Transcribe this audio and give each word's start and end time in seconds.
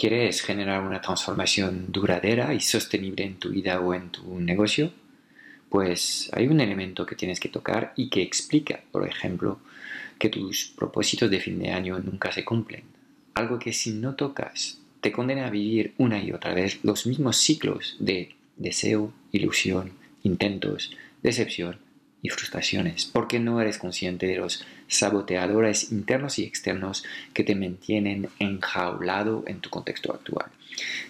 ¿Quieres 0.00 0.40
generar 0.40 0.82
una 0.82 1.02
transformación 1.02 1.92
duradera 1.92 2.54
y 2.54 2.60
sostenible 2.60 3.22
en 3.22 3.38
tu 3.38 3.50
vida 3.50 3.80
o 3.80 3.92
en 3.92 4.08
tu 4.08 4.40
negocio? 4.40 4.94
Pues 5.68 6.30
hay 6.32 6.46
un 6.46 6.62
elemento 6.62 7.04
que 7.04 7.16
tienes 7.16 7.38
que 7.38 7.50
tocar 7.50 7.92
y 7.96 8.08
que 8.08 8.22
explica, 8.22 8.80
por 8.92 9.06
ejemplo, 9.06 9.58
que 10.18 10.30
tus 10.30 10.72
propósitos 10.74 11.30
de 11.30 11.38
fin 11.38 11.58
de 11.58 11.72
año 11.72 11.98
nunca 11.98 12.32
se 12.32 12.46
cumplen. 12.46 12.84
Algo 13.34 13.58
que 13.58 13.74
si 13.74 13.90
no 13.90 14.14
tocas 14.14 14.80
te 15.02 15.12
condena 15.12 15.46
a 15.46 15.50
vivir 15.50 15.92
una 15.98 16.24
y 16.24 16.32
otra 16.32 16.54
vez 16.54 16.82
los 16.82 17.04
mismos 17.06 17.36
ciclos 17.36 17.96
de 17.98 18.34
deseo, 18.56 19.12
ilusión, 19.32 19.92
intentos, 20.22 20.96
decepción 21.22 21.76
y 22.22 22.30
frustraciones, 22.30 23.04
porque 23.04 23.38
no 23.38 23.60
eres 23.60 23.76
consciente 23.76 24.26
de 24.26 24.36
los 24.36 24.64
saboteadores 24.90 25.92
internos 25.92 26.38
y 26.38 26.44
externos 26.44 27.04
que 27.32 27.44
te 27.44 27.54
mantienen 27.54 28.28
enjaulado 28.38 29.44
en 29.46 29.60
tu 29.60 29.70
contexto 29.70 30.12
actual. 30.12 30.50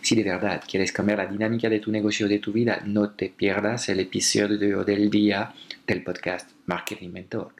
Si 0.01 0.15
de 0.15 0.25
verdad 0.25 0.63
quieres 0.67 0.93
cambiar 0.93 1.19
la 1.19 1.27
dinámica 1.27 1.69
de 1.69 1.81
tu 1.81 1.91
negocio 1.91 2.29
de 2.29 2.39
tu 2.39 2.53
vida, 2.53 2.83
no 2.85 3.11
te 3.11 3.29
pierdas 3.29 3.89
el 3.89 4.01
episodio 4.01 4.85
del 4.85 5.11
día 5.11 5.53
del 5.87 6.03
podcast 6.03 6.51
Marketing 6.67 7.11
Mentor. 7.11 7.60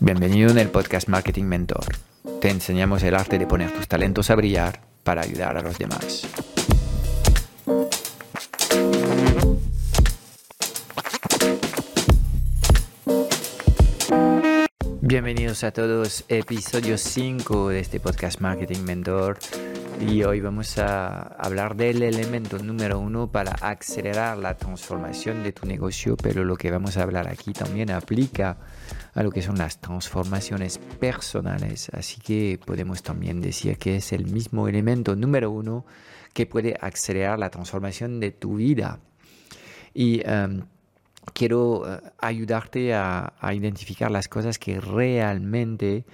Bienvenido 0.00 0.50
en 0.50 0.58
el 0.58 0.68
podcast 0.68 1.08
Marketing 1.08 1.44
Mentor. 1.44 1.84
Te 2.40 2.50
enseñamos 2.50 3.02
el 3.02 3.16
arte 3.16 3.36
de 3.36 3.48
poner 3.48 3.72
tus 3.72 3.88
talentos 3.88 4.30
a 4.30 4.36
brillar 4.36 4.80
para 5.02 5.22
ayudar 5.22 5.56
a 5.56 5.60
los 5.60 5.76
demás. 5.76 6.28
Bienvenidos 15.00 15.64
a 15.64 15.72
todos, 15.72 16.24
episodio 16.28 16.96
5 16.96 17.70
de 17.70 17.80
este 17.80 17.98
podcast 17.98 18.40
Marketing 18.40 18.82
Mentor. 18.82 19.38
Y 20.00 20.22
hoy 20.22 20.40
vamos 20.40 20.78
a 20.78 21.22
hablar 21.38 21.74
del 21.74 22.02
elemento 22.02 22.58
número 22.58 23.00
uno 23.00 23.30
para 23.32 23.50
acelerar 23.52 24.38
la 24.38 24.56
transformación 24.56 25.42
de 25.42 25.52
tu 25.52 25.66
negocio, 25.66 26.16
pero 26.16 26.44
lo 26.44 26.56
que 26.56 26.70
vamos 26.70 26.96
a 26.96 27.02
hablar 27.02 27.26
aquí 27.26 27.52
también 27.52 27.90
aplica 27.90 28.58
a 29.14 29.22
lo 29.24 29.32
que 29.32 29.42
son 29.42 29.58
las 29.58 29.80
transformaciones 29.80 30.78
personales. 30.78 31.88
Así 31.90 32.20
que 32.20 32.60
podemos 32.64 33.02
también 33.02 33.40
decir 33.40 33.76
que 33.76 33.96
es 33.96 34.12
el 34.12 34.26
mismo 34.26 34.68
elemento 34.68 35.16
número 35.16 35.50
uno 35.50 35.84
que 36.32 36.46
puede 36.46 36.76
acelerar 36.80 37.38
la 37.38 37.50
transformación 37.50 38.20
de 38.20 38.30
tu 38.30 38.56
vida. 38.56 39.00
Y 39.94 40.22
em, 40.24 40.62
quiero 41.34 41.92
eh, 41.92 42.00
ayudarte 42.18 42.94
a, 42.94 43.32
identificar 43.52 44.12
las 44.12 44.28
cosas 44.28 44.58
que 44.60 44.80
realmente 44.80 46.04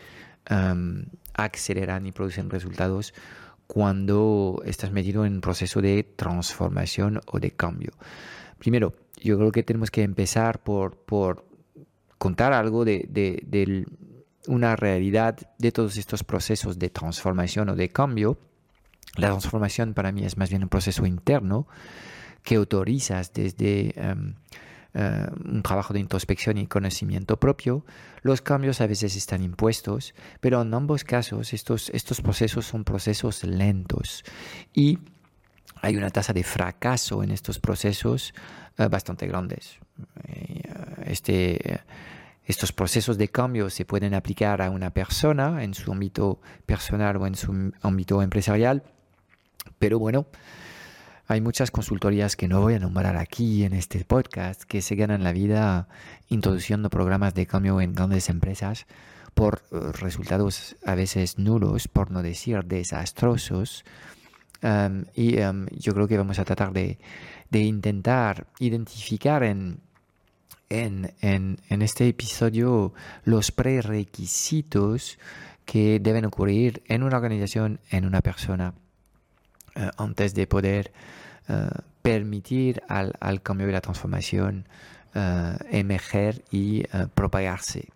em, 0.46 1.04
aceleran 1.34 2.06
y 2.06 2.12
producen 2.12 2.48
resultados 2.48 3.12
cuando 3.66 4.62
estás 4.64 4.92
metido 4.92 5.24
en 5.24 5.34
un 5.34 5.40
proceso 5.40 5.80
de 5.80 6.02
transformación 6.02 7.20
o 7.26 7.38
de 7.40 7.50
cambio. 7.50 7.92
Primero, 8.58 8.94
yo 9.22 9.38
creo 9.38 9.52
que 9.52 9.62
tenemos 9.62 9.90
que 9.90 10.02
empezar 10.02 10.62
por, 10.62 10.96
por 10.96 11.44
contar 12.18 12.52
algo 12.52 12.84
de, 12.84 13.86
una 14.46 14.76
realidad 14.76 15.38
de 15.58 15.72
todos 15.72 15.96
estos 15.96 16.24
procesos 16.24 16.78
de 16.78 16.90
transformación 16.90 17.70
o 17.70 17.76
de 17.76 17.88
cambio. 17.88 18.38
La 19.16 19.28
transformación 19.28 19.94
para 19.94 20.12
mí 20.12 20.24
es 20.24 20.36
más 20.36 20.50
bien 20.50 20.62
un 20.62 20.68
proceso 20.68 21.06
interno 21.06 21.66
que 22.42 22.56
autorizas 22.56 23.32
desde 23.32 23.94
em, 23.96 24.34
eh, 24.94 25.26
un 25.44 25.62
trabajo 25.62 25.92
de 25.92 26.00
introspección 26.00 26.56
y 26.56 26.66
conocimiento 26.66 27.38
propio. 27.38 27.84
Los 28.22 28.40
cambios 28.42 28.80
a 28.80 28.86
veces 28.86 29.16
están 29.16 29.42
impuestos, 29.42 30.14
pero 30.40 30.62
en 30.62 30.72
ambos 30.72 31.02
casos 31.02 31.52
estos, 31.52 31.90
estos 31.90 32.20
procesos 32.20 32.66
son 32.66 32.84
procesos 32.84 33.42
lentos 33.44 34.24
y 34.72 34.98
hay 35.82 35.96
una 35.96 36.10
tasa 36.10 36.32
de 36.32 36.44
fracaso 36.44 37.22
en 37.22 37.30
estos 37.30 37.58
procesos 37.58 38.32
eh, 38.78 38.86
bastante 38.88 39.26
grandes. 39.26 39.78
Eh, 40.28 40.62
este 41.06 41.80
estos 42.46 42.72
procesos 42.72 43.16
de 43.16 43.28
cambio 43.28 43.70
se 43.70 43.84
pueden 43.84 44.14
aplicar 44.14 44.60
a 44.60 44.70
una 44.70 44.90
persona 44.90 45.64
en 45.64 45.72
su 45.74 45.90
ámbito 45.90 46.40
personal 46.66 47.16
o 47.16 47.26
en 47.26 47.34
su 47.34 47.72
ámbito 47.80 48.22
empresarial, 48.22 48.82
pero 49.78 49.98
bueno, 49.98 50.26
hay 51.26 51.40
muchas 51.40 51.70
consultorías 51.70 52.36
que 52.36 52.48
no 52.48 52.60
voy 52.60 52.74
a 52.74 52.78
nombrar 52.78 53.16
aquí 53.16 53.64
en 53.64 53.72
este 53.72 54.04
podcast 54.04 54.62
que 54.62 54.82
se 54.82 54.94
ganan 54.94 55.24
la 55.24 55.32
vida 55.32 55.88
introduciendo 56.28 56.90
programas 56.90 57.34
de 57.34 57.46
cambio 57.46 57.80
en 57.80 57.94
grandes 57.94 58.28
empresas 58.28 58.86
por 59.34 59.62
eh, 59.72 59.78
resultados 59.92 60.76
a 60.84 60.94
veces 60.94 61.38
nulos, 61.38 61.88
por 61.88 62.10
no 62.10 62.22
decir 62.22 62.64
desastrosos. 62.64 63.84
y 65.14 65.36
yo 65.36 65.92
creo 65.94 66.08
que 66.08 66.16
vamos 66.16 66.38
a 66.38 66.44
tratar 66.44 66.72
de 66.72 66.98
intentar 67.52 68.46
identificar 68.58 69.42
en 69.42 69.80
en, 70.68 71.82
este 71.82 72.08
episodio 72.08 72.92
los 73.24 73.52
prerequisitos 73.52 75.18
que 75.64 75.98
deben 76.00 76.24
ocurrir 76.24 76.82
en 76.86 77.02
una 77.02 77.16
organización, 77.16 77.80
en 77.90 78.04
una 78.04 78.20
persona, 78.20 78.74
eh, 79.74 79.90
antes 79.96 80.34
de 80.34 80.46
poder 80.46 80.92
eh, 81.48 81.68
permitir 82.02 82.82
al, 82.88 83.42
cambio 83.42 83.66
de 83.66 83.72
la 83.72 83.80
transformación 83.80 84.68
uh, 85.14 85.56
emerger 85.70 86.44
y 86.50 86.84
propagarse. 87.14 87.88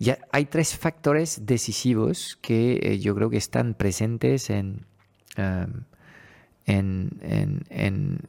Ya 0.00 0.18
hay 0.32 0.46
tres 0.46 0.76
factores 0.76 1.46
decisivos 1.46 2.38
que 2.40 2.98
yo 3.00 3.14
creo 3.14 3.30
que 3.30 3.36
están 3.36 3.74
presentes 3.74 4.50
en, 4.50 4.84
en, 6.66 8.28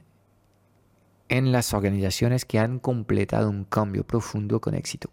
en 1.29 1.51
las 1.51 1.73
organizaciones 1.73 2.44
que 2.44 2.59
han 2.59 2.79
completado 2.79 3.50
un 3.50 3.63
cambio 3.63 4.03
profundo 4.03 4.59
con 4.59 4.75
éxito. 4.75 5.09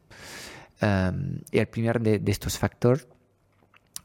y 0.81 1.59
el 1.59 1.69
primer 1.69 2.01
de, 2.01 2.21
estos 2.27 2.59
factores 2.59 3.07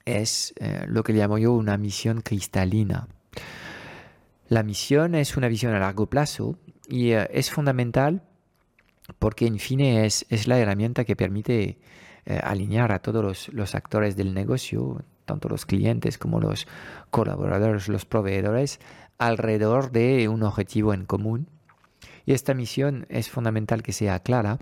es 0.06 0.54
eh, 0.58 0.86
lo 0.88 1.04
que 1.04 1.14
llamo 1.14 1.38
yo 1.38 1.54
una 1.54 1.78
misión 1.78 2.22
cristalina. 2.22 3.08
La 4.48 4.64
misión 4.64 5.16
es 5.16 5.38
una 5.38 5.48
visión 5.48 5.74
a 5.74 5.80
largo 5.80 6.08
plazo 6.08 6.58
y 6.88 7.12
eh, 7.12 7.28
es 7.32 7.52
fundamental 7.52 8.24
porque 9.20 9.48
en 9.48 9.60
fin 9.60 9.82
es, 9.82 10.26
es 10.30 10.48
la 10.48 10.60
herramienta 10.60 11.06
que 11.06 11.16
permite 11.16 11.80
eh, 12.26 12.40
alinear 12.44 12.92
a 12.92 13.00
todos 13.00 13.24
los, 13.24 13.50
los, 13.50 13.76
actores 13.76 14.16
del 14.16 14.34
negocio, 14.34 15.04
tanto 15.26 15.50
los 15.50 15.66
clientes 15.66 16.18
como 16.18 16.40
los 16.40 16.68
colaboradores, 17.10 17.88
los 17.88 18.06
proveedores, 18.06 18.80
alrededor 19.18 19.92
de 19.92 20.28
un 20.28 20.44
objetivo 20.44 20.94
en 20.94 21.06
común 21.06 21.48
y 22.26 22.34
esta 22.34 22.54
misión 22.54 23.06
es 23.10 23.30
fundamental 23.30 23.84
que 23.84 23.94
sea 23.94 24.20
clara, 24.20 24.60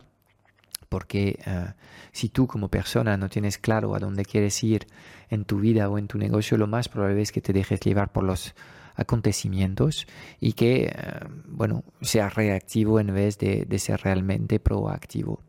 porque 0.89 1.39
eh, 1.45 1.73
si 2.11 2.29
tú 2.29 2.47
como 2.47 2.69
persona 2.69 3.15
no 3.17 3.29
tienes 3.29 3.57
claro 3.57 3.95
a 3.95 3.99
dónde 3.99 4.25
quieres 4.25 4.63
ir 4.63 4.87
en 5.29 5.45
tu 5.45 5.59
vida 5.59 5.89
o 5.89 5.97
en 5.97 6.07
tu 6.07 6.17
negocio, 6.17 6.57
lo 6.57 6.67
más 6.67 6.89
probable 6.89 7.21
es 7.21 7.31
que 7.31 7.41
te 7.41 7.53
dejes 7.53 7.79
llevar 7.79 8.11
por 8.11 8.23
los 8.23 8.55
acontecimientos 8.95 10.07
y 10.39 10.53
que, 10.53 10.85
eh, 10.85 10.93
bueno, 11.45 11.83
seas 12.01 12.33
reactivo 12.35 12.99
en 12.99 13.13
vez 13.13 13.37
de, 13.37 13.65
de 13.65 13.79
ser 13.79 14.01
realmente 14.01 14.59
proactivo. 14.59 15.43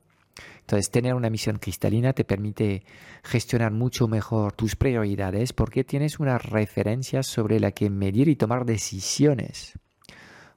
Entonces, 0.60 0.90
tener 0.90 1.14
una 1.14 1.30
misión 1.30 1.58
cristalina 1.58 2.12
te 2.12 2.24
permite 2.24 2.84
gestionar 3.24 3.72
mucho 3.72 4.06
mejor 4.06 4.52
tus 4.52 4.76
prioridades 4.76 5.52
porque 5.52 5.82
tienes 5.82 6.20
una 6.20 6.38
referencia 6.38 7.24
sobre 7.24 7.58
la 7.58 7.72
que 7.72 7.90
medir 7.90 8.28
y 8.28 8.36
tomar 8.36 8.64
decisiones. 8.64 9.76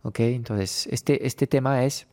Entonces, 0.04 0.88
este, 0.88 1.26
este 1.26 1.48
tema 1.48 1.86
es 1.86 2.08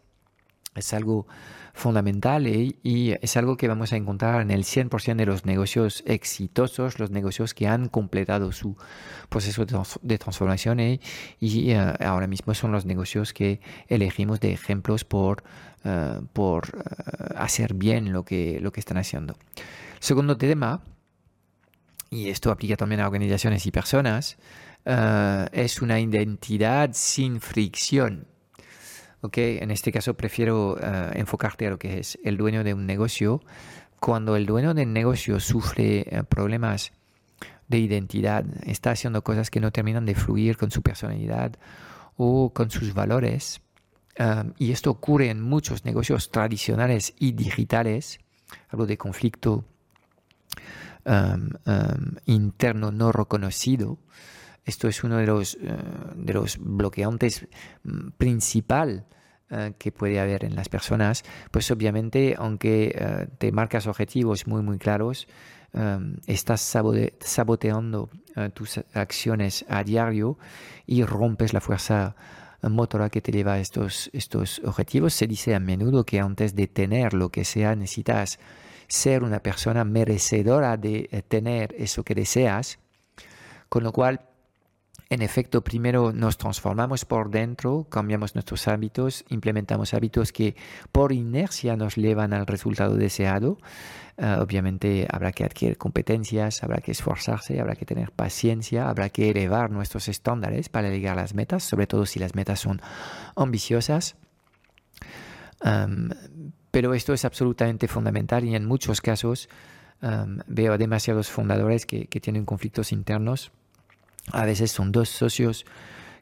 es 0.75 0.95
algo 0.95 1.27
fundamental 1.73 2.47
y, 2.47 3.17
es 3.21 3.37
algo 3.37 3.57
que 3.57 3.69
vamos 3.69 3.93
a 3.93 3.97
encontrar 3.97 4.41
en 4.41 4.51
el 4.51 4.65
100% 4.65 5.17
de 5.17 5.27
los 5.27 5.45
negocios 5.45 6.03
exitosos, 6.07 6.99
los 6.99 7.11
negocios 7.11 7.55
que 7.55 7.67
han 7.67 7.89
completado 7.89 8.53
su 8.53 8.77
proceso 9.29 9.65
de, 10.03 10.19
transformación 10.19 10.81
y, 10.81 11.01
y 11.39 11.71
eh, 11.71 11.79
ahora 12.01 12.27
mismo 12.27 12.55
son 12.55 12.73
los 12.73 12.85
negocios 12.87 13.33
que 13.33 13.61
elegimos 13.89 14.41
de 14.41 14.53
ejemplos 14.53 15.05
por, 15.05 15.43
eh, 15.85 16.21
por 16.33 16.69
eh, 16.69 17.35
hacer 17.37 17.75
bien 17.75 18.13
lo 18.13 18.25
que, 18.25 18.61
lo 18.61 18.73
que 18.73 18.81
están 18.81 18.99
haciendo. 18.99 19.37
Segundo 19.99 20.37
tema, 20.37 20.83
y 22.11 22.29
esto 22.29 22.51
aplica 22.51 22.77
también 22.77 23.01
a 23.01 23.07
organizaciones 23.07 23.67
y 23.67 23.71
personas, 23.71 24.39
es 25.53 25.83
una 25.83 26.01
identidad 26.01 26.91
sin 26.95 27.41
fricción. 27.43 28.30
Okay, 29.23 29.59
en 29.59 29.71
este 29.71 29.93
caso 29.93 30.15
prefiero 30.15 30.75
uh, 30.75 31.13
enfocarte 31.13 31.67
a 31.67 31.71
lo 31.71 31.79
que 31.79 31.99
es 31.99 32.19
el 32.25 32.39
dueño 32.39 32.65
de 32.65 32.73
un 32.73 32.87
negocio. 32.87 33.43
Cuando 34.01 34.35
el 34.35 34.47
dueño 34.47 34.73
del 34.73 34.93
negocio 34.95 35.41
sufre 35.41 36.07
uh, 36.11 36.25
problemas 36.25 36.93
de 37.69 37.79
identidad, 37.79 38.47
está 38.65 38.93
haciendo 38.93 39.23
cosas 39.23 39.51
que 39.51 39.61
no 39.61 39.73
terminan 39.73 40.07
de 40.07 40.15
fluir 40.15 40.57
con 40.57 40.71
su 40.71 40.81
personalidad 40.81 41.53
o 42.17 42.53
con 42.55 42.71
sus 42.71 42.95
valores, 42.95 43.61
um, 44.19 44.55
y 44.59 44.73
esto 44.73 44.91
ocurre 44.91 45.29
en 45.31 45.41
muchos 45.43 45.85
negocios 45.85 46.31
tradicionales 46.31 47.15
y 47.19 47.33
digitales, 47.33 48.21
hablo 48.71 48.87
de 48.87 48.97
conflicto 48.97 49.65
interno 52.27 52.93
no 52.93 53.13
reconocido, 53.13 53.99
esto 54.71 54.87
es 54.87 55.03
uno 55.03 55.17
de 55.17 55.27
los, 55.27 55.55
eh, 55.55 55.59
de 56.15 56.33
los 56.33 56.57
bloqueantes 56.59 57.47
mm, 57.83 58.11
principal 58.17 59.05
eh, 59.51 59.73
que 59.77 59.91
puede 59.91 60.21
haber 60.21 60.45
en 60.45 60.55
las 60.55 60.69
personas. 60.69 61.25
Pues 61.51 61.71
obviamente, 61.73 62.37
aunque 62.39 62.95
eh, 62.95 63.27
te 63.39 63.51
marcas 63.51 63.89
objetivos 63.89 64.47
muy, 64.47 64.63
muy 64.63 64.79
claros, 64.79 65.27
estás 66.27 66.63
saboteando 67.21 68.11
tus 68.55 68.81
acciones 68.93 69.65
a 69.69 69.85
diario 69.85 70.37
y 70.85 71.05
rompes 71.05 71.53
la 71.53 71.61
fuerza 71.61 72.17
motora 72.61 73.09
que 73.09 73.21
te 73.21 73.31
lleva 73.31 73.53
a 73.53 73.61
estos, 73.61 74.11
estos 74.13 74.61
objetivos. 74.65 75.15
Se 75.15 75.29
dice 75.29 75.55
a 75.55 75.61
menudo 75.61 76.03
que 76.03 76.19
antes 76.19 76.57
de 76.57 76.67
tener 76.67 77.15
lo 77.15 77.29
que 77.29 77.45
sea, 77.45 77.77
necesitas 77.77 78.41
ser 78.89 79.23
una 79.23 79.39
persona 79.45 79.85
merecedora 79.85 80.77
de 80.77 81.25
tener 81.29 81.73
eso 81.79 82.03
que 82.03 82.17
deseas, 82.17 82.81
con 83.69 83.85
lo 83.85 83.93
cual 83.93 84.30
en 85.11 85.23
efecto, 85.23 85.63
primero 85.65 86.13
nos 86.13 86.39
transformamos 86.39 87.05
por 87.05 87.31
dentro, 87.31 87.85
cambiamos 87.91 88.37
nuestros 88.37 88.69
hábitos, 88.69 89.25
implementamos 89.29 89.93
hábitos 89.93 90.31
que 90.31 90.55
por 90.93 91.11
inercia 91.11 91.77
nos 91.77 91.97
llevan 91.97 92.33
al 92.33 92.47
resultado 92.47 92.95
deseado. 92.95 93.59
Ah, 94.19 94.39
obviamente 94.41 95.09
habrá 95.11 95.33
que 95.33 95.43
adquirir 95.45 95.77
competencias, 95.79 96.63
habrá 96.63 96.81
que 96.81 96.93
esforzarse, 96.93 97.59
habrá 97.61 97.75
que 97.75 97.85
tener 97.85 98.13
paciencia, 98.13 98.89
habrá 98.89 99.09
que 99.09 99.31
elevar 99.31 99.73
nuestros 99.73 100.07
estándares 100.07 100.69
para 100.69 100.91
llegar 100.91 101.19
a 101.19 101.23
las 101.23 101.35
metas, 101.35 101.65
sobre 101.65 101.89
todo 101.89 102.07
si 102.07 102.21
las 102.21 102.37
metas 102.37 102.61
son 102.61 102.81
ambiciosas. 103.35 104.15
pero 106.71 106.95
esto 106.95 107.13
es 107.15 107.25
absolutamente 107.25 107.89
fundamental 107.89 108.45
y 108.45 108.55
en 108.55 108.65
muchos 108.65 109.01
casos 109.01 109.49
veo 110.47 110.79
demasiados 110.79 111.29
fundadores 111.31 111.85
que 111.85 112.21
tienen 112.21 112.45
conflictos 112.45 112.93
internos 112.93 113.51
a 114.33 114.45
veces 114.45 114.71
son 114.71 114.93
dos 114.93 115.09
socios 115.09 115.65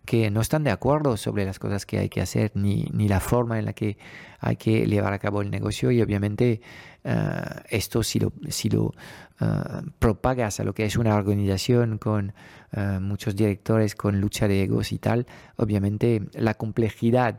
que 0.09 0.31
no 0.31 0.41
están 0.41 0.65
de 0.65 0.71
acuerdo 0.71 1.19
sobre 1.19 1.45
las 1.45 1.59
cosas 1.59 1.85
que 1.85 1.99
hay 1.99 2.09
que 2.09 2.23
hacer 2.23 2.53
ni, 2.55 2.89
ni 2.95 3.09
la 3.09 3.21
forma 3.21 3.59
en 3.59 3.67
la 3.67 3.75
que 3.75 3.99
hay 4.41 4.57
que 4.57 4.87
llevar 4.87 5.13
a 5.13 5.19
cabo 5.19 5.43
el 5.43 5.51
negocio 5.51 5.91
y 5.91 6.01
obviamente 6.01 6.63
eh, 7.05 7.41
esto 7.69 8.03
si 8.03 8.19
lo, 8.19 8.33
si 8.49 8.71
lo 8.71 8.95
eh, 9.41 9.47
propagas 9.99 10.61
a 10.61 10.65
lo 10.65 10.73
que 10.73 10.85
es 10.85 10.97
una 10.97 11.15
organización 11.15 11.99
con 11.99 12.33
eh, 12.73 12.99
muchos 13.01 13.37
directores, 13.37 13.95
con 13.95 14.21
lucha 14.21 14.49
de 14.49 14.63
egos 14.63 14.93
y 14.93 14.99
tal, 14.99 15.27
obviamente 15.57 16.23
la 16.33 16.55
complejidad 16.55 17.39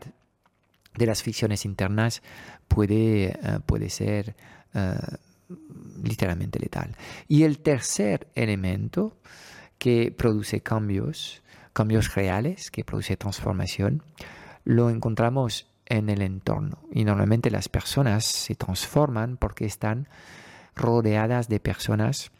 de 0.96 1.06
las 1.06 1.22
ficciones 1.22 1.64
internas 1.64 2.22
puede, 2.68 3.38
puede 3.66 3.90
ser 3.90 4.34
literalmente 6.02 6.58
letal. 6.58 6.96
Y 7.28 7.44
el 7.44 7.60
tercer 7.60 8.28
elemento 8.34 9.16
que 9.80 10.14
produce 10.16 10.60
cambios, 10.60 11.42
cambios 11.72 12.14
reales, 12.14 12.70
que 12.70 12.84
produce 12.84 13.16
transformación, 13.16 14.02
lo 14.62 14.90
encontramos 14.90 15.66
en 15.86 16.10
el 16.10 16.20
entorno. 16.20 16.78
Y 16.92 17.04
normalmente 17.04 17.50
las 17.50 17.70
personas 17.70 18.26
se 18.26 18.54
transforman 18.54 19.38
porque 19.38 19.64
están 19.64 20.06
rodeadas 20.76 21.48
de 21.48 21.60
personas 21.60 22.30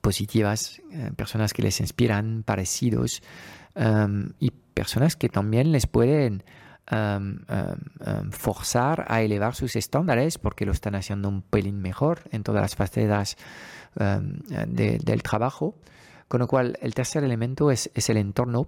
positivas, 0.00 0.82
eh, 0.90 1.12
personas 1.16 1.52
que 1.52 1.62
les 1.62 1.78
inspiran, 1.78 2.42
parecidos, 2.42 3.22
em, 3.76 4.32
y 4.40 4.50
personas 4.50 5.14
que 5.14 5.28
también 5.28 5.70
les 5.70 5.86
pueden 5.86 6.42
em, 6.86 7.38
em, 7.48 8.30
forzar 8.30 9.06
a 9.08 9.22
elevar 9.22 9.54
sus 9.54 9.74
estándares 9.74 10.36
porque 10.36 10.66
lo 10.66 10.72
están 10.72 10.94
haciendo 10.94 11.30
un 11.30 11.40
pelín 11.40 11.80
mejor 11.80 12.20
en 12.30 12.42
todas 12.42 12.60
las 12.60 12.74
facetas 12.76 13.38
del 13.96 15.22
trabajo. 15.22 15.76
Con 16.28 16.40
lo 16.40 16.48
cual, 16.48 16.78
el 16.80 16.94
tercer 16.94 17.24
elemento 17.24 17.70
es, 17.70 17.90
el 18.08 18.16
entorno. 18.16 18.66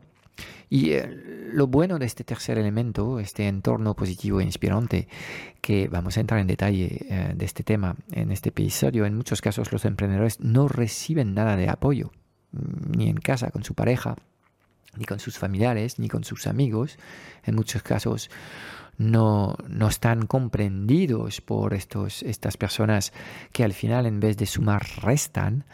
Y 0.69 0.91
eh, 0.91 1.07
lo 1.53 1.67
bueno 1.67 1.99
de 1.99 2.07
este 2.07 2.25
tercer 2.25 2.59
elemento, 2.59 3.19
este 3.21 3.49
entorno 3.49 3.95
positivo 3.95 4.41
e 4.41 4.45
inspirante, 4.45 5.09
que 5.61 5.89
vamos 5.89 6.17
a 6.17 6.21
entrar 6.21 6.41
en 6.41 6.47
detalle 6.47 7.07
eh, 7.09 7.33
de 7.35 7.45
este 7.45 7.63
tema 7.63 7.97
en 8.13 8.31
este 8.33 8.51
episodio, 8.51 9.07
en 9.07 9.17
muchos 9.17 9.41
casos 9.41 9.73
los 9.73 9.85
emprendedores 9.87 10.41
no 10.41 10.69
reciben 10.69 11.35
nada 11.35 11.57
de 11.57 11.71
apoyo, 11.71 12.13
mm, 12.53 12.99
ni 12.99 13.09
en 13.09 13.17
casa 13.17 13.51
con 13.51 13.65
su 13.65 13.75
pareja, 13.75 14.17
ni 14.97 15.05
con 15.05 15.21
sus 15.21 15.39
familiares, 15.39 15.99
ni 15.99 16.09
con 16.09 16.25
sus 16.25 16.47
amigos. 16.47 16.99
En 17.45 17.55
muchos 17.55 17.83
casos 17.83 18.31
no, 18.99 19.57
no 19.69 19.89
están 19.89 20.27
comprendidos 20.27 21.41
por 21.41 21.75
estos, 21.75 22.23
estas 22.23 22.57
personas 22.57 23.13
que 23.53 23.65
al 23.65 23.73
final 23.73 24.07
en 24.07 24.21
vez 24.21 24.37
de 24.37 24.47
sumar 24.47 24.87
restan. 25.03 25.65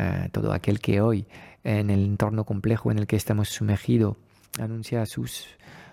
Eh, 0.00 0.30
todo 0.32 0.54
aquel 0.54 0.80
que 0.80 1.02
hoy 1.02 1.26
en 1.62 1.90
el 1.90 2.06
entorno 2.06 2.44
complejo 2.44 2.90
en 2.90 2.98
el 2.98 3.06
que 3.06 3.16
estamos 3.16 3.50
sumergidos 3.50 4.16
anuncia 4.58 5.02
a 5.02 5.06
sus, 5.06 5.44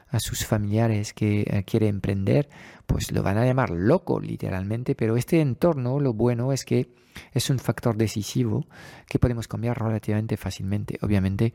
a 0.08 0.22
sus 0.22 0.46
familiares 0.46 1.12
que 1.12 1.42
eh, 1.42 1.64
quiere 1.66 1.90
emprender, 1.90 2.48
pues 2.86 3.12
lo 3.12 3.22
van 3.22 3.38
a 3.38 3.46
llamar 3.46 3.70
loco 3.72 4.22
literalmente, 4.22 4.96
pero 4.96 5.18
este 5.18 5.42
entorno 5.42 6.00
lo 6.00 6.14
bueno 6.14 6.54
es 6.54 6.64
que 6.64 6.88
es 7.34 7.50
un 7.50 7.60
factor 7.60 7.98
decisivo 7.98 8.66
que 9.10 9.20
podemos 9.20 9.50
cambiar 9.50 9.78
relativamente 9.78 10.38
fácilmente. 10.38 11.00
Obviamente 11.02 11.54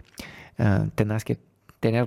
eh, 0.59 0.91
tendrás 0.95 1.25
que 1.25 1.39
tener 1.81 2.07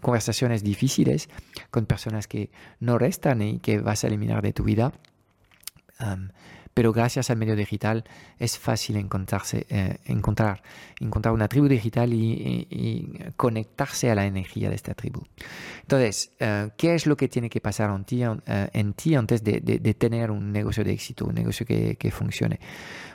conversaciones 0.00 0.64
difíciles 0.64 1.28
con 1.70 1.86
personas 1.86 2.26
que 2.26 2.50
no 2.80 2.98
restan 2.98 3.40
y 3.40 3.60
que 3.60 3.78
vas 3.78 4.02
a 4.02 4.08
eliminar 4.08 4.42
de 4.42 4.52
tu 4.52 4.64
vida 4.64 4.92
pero 6.80 6.94
gracias 6.94 7.28
al 7.28 7.36
medio 7.36 7.56
digital 7.56 8.04
es 8.38 8.58
fácil 8.58 8.96
encontrarse, 8.96 9.66
eh, 9.68 9.98
encontrar, 10.06 10.62
encontrar 10.98 11.34
una 11.34 11.46
tribu 11.46 11.68
digital 11.68 12.10
y, 12.10 13.18
conectarse 13.36 14.10
a 14.10 14.14
la 14.14 14.24
energía 14.24 14.70
de 14.70 14.76
esta 14.76 14.94
tribu. 14.94 15.26
Entonces, 15.82 16.32
eh, 16.40 16.70
¿qué 16.78 16.94
es 16.94 17.04
lo 17.04 17.18
que 17.18 17.28
tiene 17.28 17.50
que 17.50 17.60
pasar 17.60 17.90
en 17.90 18.04
ti, 18.06 18.22
eh, 18.24 18.70
en 18.72 18.94
ti 18.94 19.14
antes 19.14 19.44
de, 19.44 19.60
tener 19.98 20.30
un 20.30 20.52
negocio 20.52 20.82
de 20.82 20.92
éxito, 20.92 21.26
un 21.26 21.34
negocio 21.34 21.66
que, 21.66 22.10
funcione? 22.10 22.58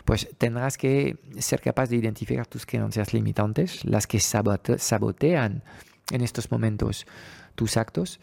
Pues 0.05 0.29
tendrás 0.37 0.77
que 0.77 1.17
ser 1.39 1.59
capaz 1.59 1.89
de 1.89 1.95
identificar 1.95 2.45
tus 2.45 2.67
creencias 2.67 3.15
limitantes, 3.15 3.83
las 3.83 4.05
que 4.05 4.19
sabotean 4.19 5.63
en 6.11 6.21
estos 6.21 6.51
momentos 6.51 7.07
tus 7.55 7.77
actos 7.77 8.19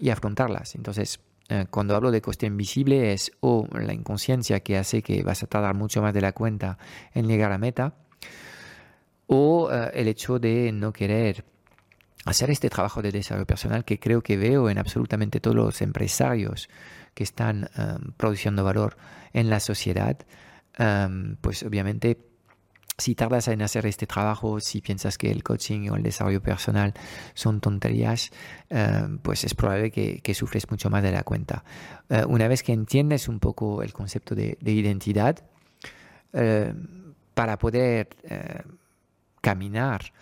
y 0.00 0.08
afrontarlas. 0.08 0.76
Entonces, 0.76 1.20
eh, 1.48 1.66
cuando 1.70 1.94
hablo 1.94 2.10
de 2.10 2.20
coste 2.20 2.46
invisible 2.46 3.12
es 3.12 3.30
o 3.40 3.68
la 3.72 3.92
inconsciencia 3.92 4.60
que 4.60 4.76
hace 4.76 5.02
que 5.02 5.22
vas 5.22 5.42
a 5.42 5.46
tardar 5.46 5.74
mucho 5.74 6.02
más 6.02 6.12
de 6.12 6.20
la 6.20 6.32
cuenta 6.32 6.78
en 7.14 7.28
llegar 7.28 7.52
a 7.52 7.58
meta, 7.58 7.94
o 9.26 9.70
eh, 9.70 9.90
el 9.94 10.08
hecho 10.08 10.38
de 10.38 10.72
no 10.72 10.92
querer 10.92 11.44
hacer 12.24 12.50
este 12.50 12.68
trabajo 12.68 13.02
de 13.02 13.12
desarrollo 13.12 13.46
personal 13.46 13.84
que 13.84 14.00
creo 14.00 14.22
que 14.22 14.36
veo 14.36 14.68
en 14.68 14.78
absolutamente 14.78 15.38
todos 15.38 15.54
los 15.54 15.82
empresarios 15.82 16.68
que 17.14 17.22
están 17.22 17.70
eh, 17.76 17.96
produciendo 18.16 18.64
valor 18.64 18.96
en 19.32 19.48
la 19.48 19.60
sociedad, 19.60 20.18
pues 21.40 21.62
obviamente 21.62 22.18
si 22.98 23.14
tardas 23.14 23.48
en 23.48 23.60
hacer 23.62 23.86
este 23.86 24.06
trabajo, 24.06 24.58
si 24.60 24.80
piensas 24.80 25.18
que 25.18 25.30
el 25.30 25.42
coaching 25.42 25.90
o 25.90 25.96
el 25.96 26.02
desarrollo 26.02 26.42
personal 26.42 26.94
son 27.34 27.60
tonterías, 27.60 28.30
eh, 28.70 29.06
pues 29.22 29.44
es 29.44 29.54
probable 29.54 29.90
que, 29.90 30.34
sufres 30.34 30.70
mucho 30.70 30.88
más 30.88 31.02
de 31.02 31.12
la 31.12 31.22
cuenta. 31.22 31.64
Eh, 32.08 32.24
una 32.26 32.48
vez 32.48 32.62
que 32.62 32.72
entiendes 32.72 33.28
un 33.28 33.38
poco 33.38 33.82
el 33.82 33.92
concepto 33.92 34.34
de, 34.34 34.56
identidad, 34.62 35.36
eh, 36.32 36.72
para 37.34 37.58
poder 37.58 38.08
caminar 39.42 40.12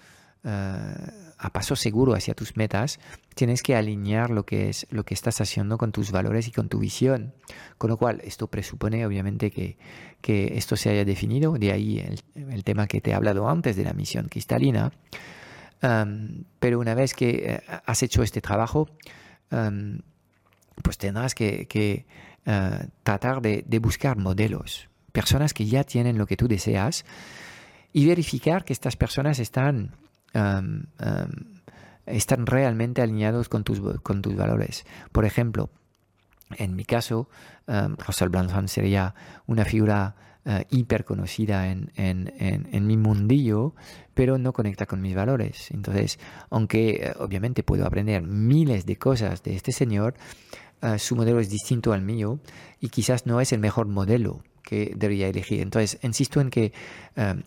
a 1.45 1.51
paso 1.51 1.77
seguro 1.77 2.15
hacia 2.15 2.33
tus 2.33 2.57
metas, 2.57 2.99
tienes 3.35 3.63
que 3.63 3.77
alinear 3.77 4.31
lo 4.31 4.47
que 4.47 4.71
es 4.71 4.87
lo 4.89 5.05
que 5.05 5.13
estás 5.13 5.43
haciendo 5.43 5.77
con 5.77 5.93
tus 5.93 6.11
valores 6.11 6.49
y 6.49 6.53
con 6.53 6.71
tu 6.71 6.79
visión. 6.79 7.35
Con 7.77 7.91
lo 7.91 7.99
cual, 7.99 8.23
esto 8.25 8.47
presupone 8.47 9.05
obviamente 9.05 9.51
que, 9.51 9.77
que 10.23 10.57
esto 10.57 10.75
se 10.75 10.89
haya 10.89 11.05
definido, 11.05 11.53
de 11.53 11.71
ahí 11.71 11.99
el, 12.35 12.65
tema 12.65 12.87
que 12.87 13.03
te 13.03 13.11
he 13.11 13.15
hablado 13.15 13.47
antes 13.47 13.77
de 13.77 13.85
la 13.85 13.93
misión 13.93 14.29
cristalina. 14.29 14.91
pero 16.61 16.81
una 16.81 16.95
vez 16.95 17.13
que 17.13 17.29
eh, 17.29 17.63
has 17.85 18.03
hecho 18.03 18.23
este 18.23 18.41
trabajo, 18.41 18.89
pues 20.83 20.97
tendrás 20.97 21.35
que, 21.35 21.69
eh, 22.47 22.87
tratar 23.03 23.43
de, 23.43 23.65
de 23.67 23.79
buscar 23.81 24.17
modelos, 24.17 24.89
personas 25.13 25.53
que 25.53 25.67
ya 25.67 25.85
tienen 25.85 26.17
lo 26.17 26.27
que 26.27 26.39
tú 26.39 26.49
deseas 26.49 27.05
y 27.93 28.07
verificar 28.07 28.65
que 28.65 28.73
estas 28.73 28.97
personas 28.97 29.39
están 29.39 29.93
están 32.07 32.47
realmente 32.47 33.03
alineados 33.03 33.49
con 33.49 33.65
tus, 33.65 33.81
con 34.03 34.23
tus 34.23 34.37
valores. 34.37 34.85
Por 35.13 35.25
ejemplo, 35.25 35.71
en 36.57 36.77
mi 36.77 36.85
caso, 36.85 37.29
Russell 38.07 38.29
Brunson 38.29 38.69
sería 38.69 39.15
una 39.47 39.65
figura 39.65 40.17
uh, 40.45 40.61
hiper 40.71 41.05
conocida 41.05 41.71
en, 41.71 41.91
en, 41.97 42.87
mi 42.87 42.97
mundillo, 42.97 43.75
pero 44.15 44.39
no 44.39 44.53
conecta 44.53 44.87
con 44.87 45.01
mis 45.01 45.15
valores. 45.15 45.71
Entonces, 45.71 46.19
aunque 46.51 46.91
eh, 46.91 47.13
obviamente 47.19 47.63
puedo 47.63 47.87
aprender 47.87 48.23
miles 48.23 48.87
de 48.87 48.97
cosas 48.97 49.43
de 49.43 49.57
este 49.57 49.73
señor, 49.73 50.15
eh, 50.83 50.99
su 50.99 51.17
modelo 51.17 51.41
es 51.41 51.51
distinto 51.51 51.93
al 51.93 52.03
mío 52.03 52.39
y 52.81 52.89
quizás 52.89 53.27
no 53.27 53.41
es 53.41 53.53
el 53.53 53.61
mejor 53.61 53.87
modelo 53.87 54.43
que 54.63 54.93
debería 54.97 55.29
elegir. 55.29 55.61
Entonces, 55.61 55.99
insisto 56.03 56.41
en 56.41 56.49
que 56.49 56.73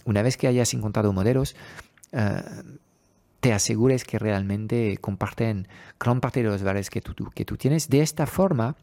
una 0.06 0.22
vez 0.22 0.38
que 0.38 0.46
hayas 0.46 0.72
encontrado 0.75 1.12
modelos, 1.13 1.56
eh, 2.12 2.42
te 3.40 3.54
asegures 3.54 4.04
que 4.04 4.20
realmente 4.20 4.98
comparten 4.98 5.68
gran 6.00 6.20
parte 6.20 6.42
de 6.42 6.50
los 6.50 6.64
valores 6.64 6.90
que 6.90 7.02
tú, 7.02 7.14
que 7.34 7.46
tú 7.46 7.58
tienes. 7.58 7.90
De 7.90 8.02
esta 8.02 8.26
forma, 8.26 8.76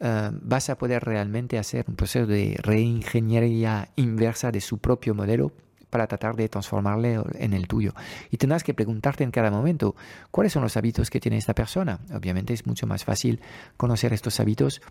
eh, 0.00 0.30
vas 0.32 0.68
a 0.70 0.76
poder 0.76 1.04
realmente 1.04 1.58
hacer 1.58 1.86
un 1.88 1.96
proceso 1.96 2.26
de 2.26 2.56
reingeniería 2.62 3.88
inversa 3.96 4.52
de 4.52 4.60
su 4.60 4.78
propio 4.78 5.14
modelo 5.14 5.52
para 5.88 6.06
tratar 6.06 6.36
de 6.36 6.48
transformarle 6.48 7.20
en 7.34 7.54
el 7.54 7.66
tuyo. 7.68 7.94
Y 8.30 8.36
tendrás 8.36 8.62
que 8.62 8.74
preguntarte 8.74 9.24
en 9.24 9.30
cada 9.30 9.50
momento 9.50 9.96
cuáles 10.30 10.52
son 10.52 10.62
los 10.62 10.76
hábitos 10.76 11.08
que 11.08 11.20
tiene 11.20 11.38
esta 11.38 11.54
persona. 11.54 12.00
Obviamente 12.12 12.52
es 12.52 12.66
mucho 12.66 12.86
más 12.86 13.04
fácil 13.04 13.40
conocer 13.76 14.12
estos 14.12 14.38
hábitos 14.40 14.82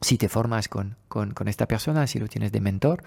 si 0.00 0.18
te 0.18 0.28
formas 0.28 0.68
con, 0.68 0.96
con, 1.08 1.32
con 1.32 1.46
esta 1.46 1.66
persona, 1.66 2.06
si 2.06 2.18
lo 2.18 2.26
tienes 2.26 2.50
de 2.50 2.60
mentor. 2.60 3.04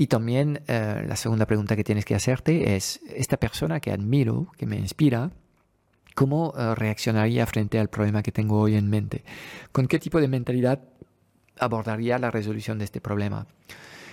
Y 0.00 0.06
también 0.06 0.62
eh, 0.66 1.04
la 1.06 1.14
segunda 1.14 1.44
pregunta 1.44 1.76
que 1.76 1.84
tienes 1.84 2.06
que 2.06 2.14
hacerte 2.14 2.74
es, 2.74 3.00
esta 3.14 3.36
persona 3.36 3.80
que 3.80 3.92
admiro, 3.92 4.46
que 4.56 4.64
me 4.64 4.76
inspira, 4.76 5.30
¿cómo 6.14 6.54
eh, 6.56 6.74
reaccionaría 6.74 7.44
frente 7.44 7.78
al 7.78 7.88
problema 7.88 8.22
que 8.22 8.32
tengo 8.32 8.58
hoy 8.58 8.76
en 8.76 8.88
mente? 8.88 9.24
¿Con 9.72 9.86
qué 9.88 9.98
tipo 9.98 10.18
de 10.18 10.26
mentalidad 10.26 10.80
abordaría 11.58 12.18
la 12.18 12.30
resolución 12.30 12.78
de 12.78 12.86
este 12.86 13.02
problema? 13.02 13.46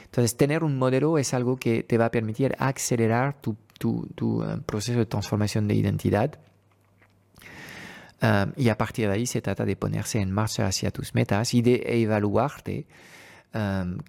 Entonces, 0.03 0.35
tener 0.35 0.65
un 0.65 0.77
modelo 0.77 1.17
es 1.17 1.33
algo 1.33 1.55
que 1.55 1.83
te 1.83 1.97
va 1.97 2.07
a 2.07 2.11
permitir 2.11 2.53
acelerar 2.59 3.39
tu, 3.39 3.55
tu, 3.79 4.43
eh, 4.43 4.57
proceso 4.65 4.99
de 4.99 5.05
transformación 5.05 5.69
de 5.69 5.75
identidad. 5.75 6.37
y 8.57 8.67
a 8.67 8.77
partir 8.77 9.07
de 9.07 9.13
ahí 9.13 9.25
se 9.25 9.41
trata 9.41 9.63
de 9.63 9.77
ponerse 9.77 10.19
en 10.19 10.33
marcha 10.33 10.67
hacia 10.67 10.91
tus 10.91 11.15
metas 11.15 11.53
y 11.53 11.61
de 11.61 11.81
evaluarte 12.01 12.87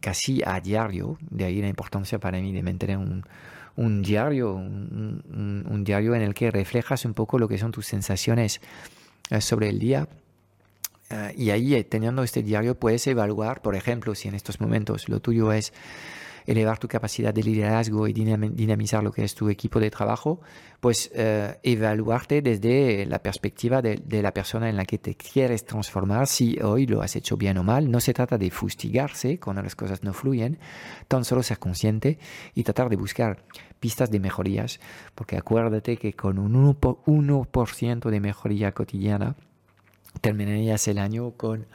casi 0.01 0.43
a 0.45 0.61
diario, 0.61 1.19
de 1.31 1.45
ahí 1.45 1.61
la 1.61 1.69
importancia 1.69 2.19
para 2.19 2.41
mí 2.41 2.53
de 2.53 2.63
mantener 2.63 2.99
un, 2.99 4.03
diario, 4.03 4.55
un, 4.55 5.65
un, 5.69 5.85
diario 5.85 6.15
en 6.15 6.23
el 6.23 6.35
que 6.35 6.51
reflejas 6.51 7.05
un 7.05 7.15
poco 7.15 7.39
lo 7.39 7.49
que 7.49 7.59
son 7.59 7.73
tus 7.73 7.87
sensaciones 7.87 8.61
eh, 9.31 9.41
sobre 9.41 9.69
el 9.69 9.79
día. 9.79 10.09
Eh, 11.11 11.35
y 11.37 11.51
ahí, 11.51 11.75
eh, 11.75 11.85
teniendo 11.85 12.23
este 12.23 12.43
diario, 12.43 12.75
puedes 12.75 13.07
evaluar, 13.07 13.61
por 13.61 13.75
ejemplo, 13.75 14.15
si 14.15 14.29
en 14.29 14.35
estos 14.35 14.61
momentos 14.61 15.09
lo 15.09 15.21
tuyo 15.21 15.53
es 15.53 15.73
elevar 16.49 16.79
tu 16.79 16.89
capacidad 16.89 17.35
de 17.35 17.43
liderazgo 17.43 18.09
y 18.09 18.15
dinamizar 18.15 19.05
lo 19.05 19.13
que 19.13 19.23
es 19.23 19.35
tu 19.35 19.51
equipo 19.51 19.79
de 19.81 19.91
trabajo, 19.91 20.41
pues 20.81 21.11
eh, 21.15 21.59
evaluarte 21.63 22.41
desde 22.41 23.05
la 23.05 23.19
perspectiva 23.19 23.83
de, 23.83 24.23
la 24.23 24.33
persona 24.33 24.71
en 24.71 24.77
la 24.79 24.87
que 24.87 24.97
te 24.97 25.15
quieres 25.15 25.67
transformar, 25.67 26.27
si 26.27 26.59
hoy 26.61 26.87
lo 26.87 27.03
has 27.03 27.17
hecho 27.17 27.37
bien 27.37 27.59
o 27.59 27.65
mal. 27.65 27.91
No 27.91 28.01
se 28.01 28.15
trata 28.15 28.39
de 28.39 28.51
fustigarse 28.51 29.39
cuando 29.39 29.63
las 29.63 29.77
cosas 29.77 30.03
no 30.03 30.15
fluyen, 30.15 30.59
tan 31.07 31.27
solo 31.27 31.43
ser 31.43 31.59
consciente 31.59 32.19
y 32.55 32.63
tratar 32.63 32.89
de 32.89 32.97
buscar 32.97 33.45
pistas 33.79 34.11
de 34.11 34.19
mejorías, 34.19 34.81
porque 35.15 35.37
acuérdate 35.37 35.99
que 35.99 36.15
con 36.15 36.39
un 36.39 36.55
1%, 36.55 38.11
de 38.11 38.21
mejoría 38.21 38.73
cotidiana 38.73 39.37
terminarías 40.23 40.89
el 40.89 40.99
año 40.99 41.33
con 41.33 41.67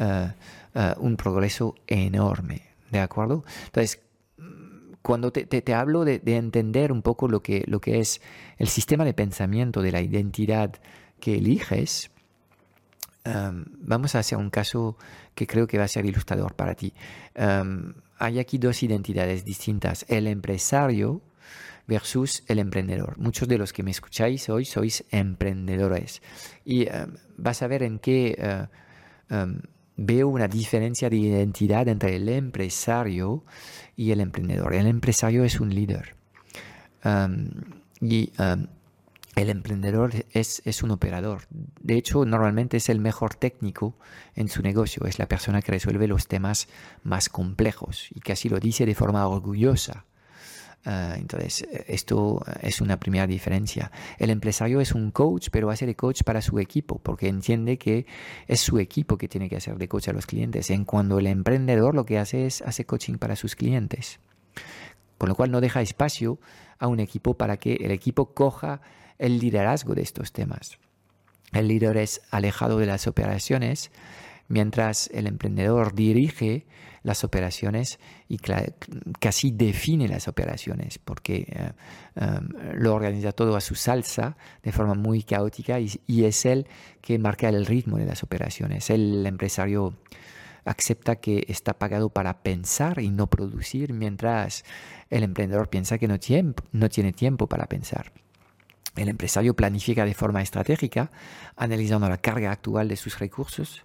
eh, 0.00 0.32
eh, 0.74 0.94
un 0.98 1.16
progreso 1.16 1.76
enorme. 1.86 2.69
¿De 2.90 2.98
acuerdo? 2.98 3.44
Entonces, 3.66 4.00
cuando 5.02 5.32
te, 5.32 5.44
te, 5.44 5.74
hablo 5.74 6.04
de, 6.04 6.20
entender 6.24 6.92
un 6.92 7.02
poco 7.02 7.28
lo 7.28 7.42
que, 7.42 7.64
lo 7.66 7.80
que 7.80 8.00
es 8.00 8.20
el 8.58 8.68
sistema 8.68 9.04
de 9.04 9.14
pensamiento 9.14 9.82
de 9.82 9.92
la 9.92 10.00
identidad 10.00 10.74
que 11.20 11.36
eliges, 11.36 12.10
vamos 13.24 14.14
a 14.14 14.20
hacer 14.20 14.38
un 14.38 14.50
caso 14.50 14.96
que 15.34 15.46
creo 15.46 15.66
que 15.66 15.78
va 15.78 15.84
a 15.84 15.88
ser 15.88 16.04
ilustrador 16.04 16.54
para 16.54 16.74
ti. 16.74 16.92
hay 17.34 18.38
aquí 18.38 18.58
dos 18.58 18.82
identidades 18.82 19.44
distintas, 19.44 20.04
el 20.08 20.26
empresario 20.26 21.22
versus 21.86 22.44
el 22.46 22.58
emprendedor. 22.58 23.18
Muchos 23.18 23.48
de 23.48 23.58
los 23.58 23.72
que 23.72 23.82
me 23.82 23.90
escucháis 23.90 24.48
hoy 24.48 24.64
sois 24.64 25.04
emprendedores 25.10 26.22
y 26.64 26.86
vas 27.36 27.62
a 27.62 27.66
ver 27.68 27.82
en 27.82 27.98
qué... 27.98 28.68
Uh, 29.30 29.60
veo 30.02 30.28
una 30.28 30.48
diferencia 30.48 31.10
de 31.10 31.16
identidad 31.16 31.86
entre 31.86 32.16
el 32.16 32.28
empresario 32.30 33.44
y 33.96 34.12
el 34.12 34.20
emprendedor. 34.20 34.72
El 34.72 34.86
empresario 34.86 35.44
es 35.44 35.60
un 35.60 35.74
líder 35.74 36.16
y 38.00 38.32
el 38.38 39.50
emprendedor 39.50 40.12
es, 40.30 40.62
es, 40.64 40.82
un 40.82 40.90
operador. 40.90 41.42
De 41.50 41.98
hecho, 41.98 42.24
normalmente 42.24 42.78
es 42.78 42.88
el 42.88 42.98
mejor 42.98 43.34
técnico 43.34 43.94
en 44.34 44.48
su 44.48 44.62
negocio, 44.62 45.04
es 45.06 45.18
la 45.18 45.28
persona 45.28 45.60
que 45.60 45.72
resuelve 45.72 46.08
los 46.08 46.28
temas 46.28 46.68
más 47.02 47.28
complejos 47.28 48.08
y 48.10 48.32
así 48.32 48.48
lo 48.48 48.58
dice 48.58 48.86
de 48.86 48.94
forma 48.94 49.26
orgullosa. 49.26 50.06
Ah, 50.84 51.14
entonces, 51.18 51.66
esto 51.88 52.42
es 52.62 52.80
una 52.80 52.98
primera 52.98 53.26
diferencia. 53.26 53.92
El 54.18 54.30
empresario 54.30 54.80
es 54.80 54.94
un 54.94 55.10
coach, 55.10 55.48
pero 55.50 55.70
hace 55.70 55.84
de 55.84 55.94
coach 55.94 56.22
para 56.22 56.40
su 56.40 56.58
equipo, 56.58 56.98
porque 56.98 57.28
entiende 57.28 57.76
que 57.76 58.06
es 58.46 58.60
su 58.60 58.78
equipo 58.78 59.18
que 59.18 59.28
tiene 59.28 59.48
que 59.50 59.56
hacer 59.56 59.76
de 59.76 59.88
coach 59.88 60.08
a 60.08 60.12
los 60.12 60.26
clientes. 60.26 60.70
En 60.70 60.84
cuando 60.84 61.18
el 61.18 61.26
emprendedor 61.26 61.94
lo 61.94 62.06
que 62.06 62.18
hace 62.18 62.46
es 62.46 62.62
hacer 62.62 62.86
coaching 62.86 63.18
para 63.18 63.36
sus 63.36 63.56
clientes. 63.56 64.20
Con 65.18 65.28
lo 65.28 65.34
cual 65.34 65.50
no 65.50 65.60
deja 65.60 65.82
espacio 65.82 66.38
a 66.78 66.86
un 66.86 66.98
equipo 66.98 67.34
para 67.34 67.58
que 67.58 67.74
el 67.74 67.90
equipo 67.90 68.32
coja 68.32 68.80
el 69.18 69.38
liderazgo 69.38 69.94
de 69.94 70.02
estos 70.02 70.32
temas. 70.32 70.78
El 71.52 71.68
líder 71.68 71.98
es 71.98 72.22
alejado 72.30 72.78
de 72.78 72.86
las 72.86 73.06
operaciones, 73.06 73.90
mientras 74.50 75.08
el 75.14 75.28
emprendedor 75.28 75.94
dirige 75.94 76.66
las 77.02 77.24
operaciones 77.24 77.98
y 78.28 78.38
casi 79.18 79.52
define 79.52 80.08
las 80.08 80.28
operaciones, 80.28 80.98
porque 80.98 81.46
eh, 81.48 81.72
em, 82.16 82.48
lo 82.74 82.94
organiza 82.94 83.32
todo 83.32 83.56
a 83.56 83.60
su 83.60 83.74
salsa 83.76 84.36
de 84.62 84.72
forma 84.72 84.94
muy 84.94 85.22
caótica 85.22 85.78
y, 85.80 86.24
es 86.24 86.44
él 86.44 86.66
que 87.00 87.18
marca 87.18 87.48
el 87.48 87.64
ritmo 87.64 87.96
de 87.96 88.04
las 88.06 88.22
operaciones. 88.22 88.90
El 88.90 89.24
empresario 89.24 89.94
acepta 90.64 91.16
que 91.16 91.44
está 91.48 91.78
pagado 91.78 92.10
para 92.10 92.42
pensar 92.42 93.00
y 93.00 93.08
no 93.08 93.28
producir, 93.28 93.94
mientras 93.94 94.64
el 95.08 95.22
emprendedor 95.22 95.70
piensa 95.70 95.96
que 95.96 96.08
no 96.08 96.18
tiene 96.18 97.12
tiempo 97.12 97.46
para 97.46 97.66
pensar. 97.66 98.12
El 98.96 99.08
empresario 99.08 99.54
planifica 99.54 100.04
de 100.04 100.14
forma 100.14 100.42
estratégica, 100.42 101.12
analizando 101.56 102.08
la 102.08 102.18
carga 102.18 102.50
actual 102.50 102.88
de 102.88 102.96
sus 102.96 103.20
recursos 103.20 103.84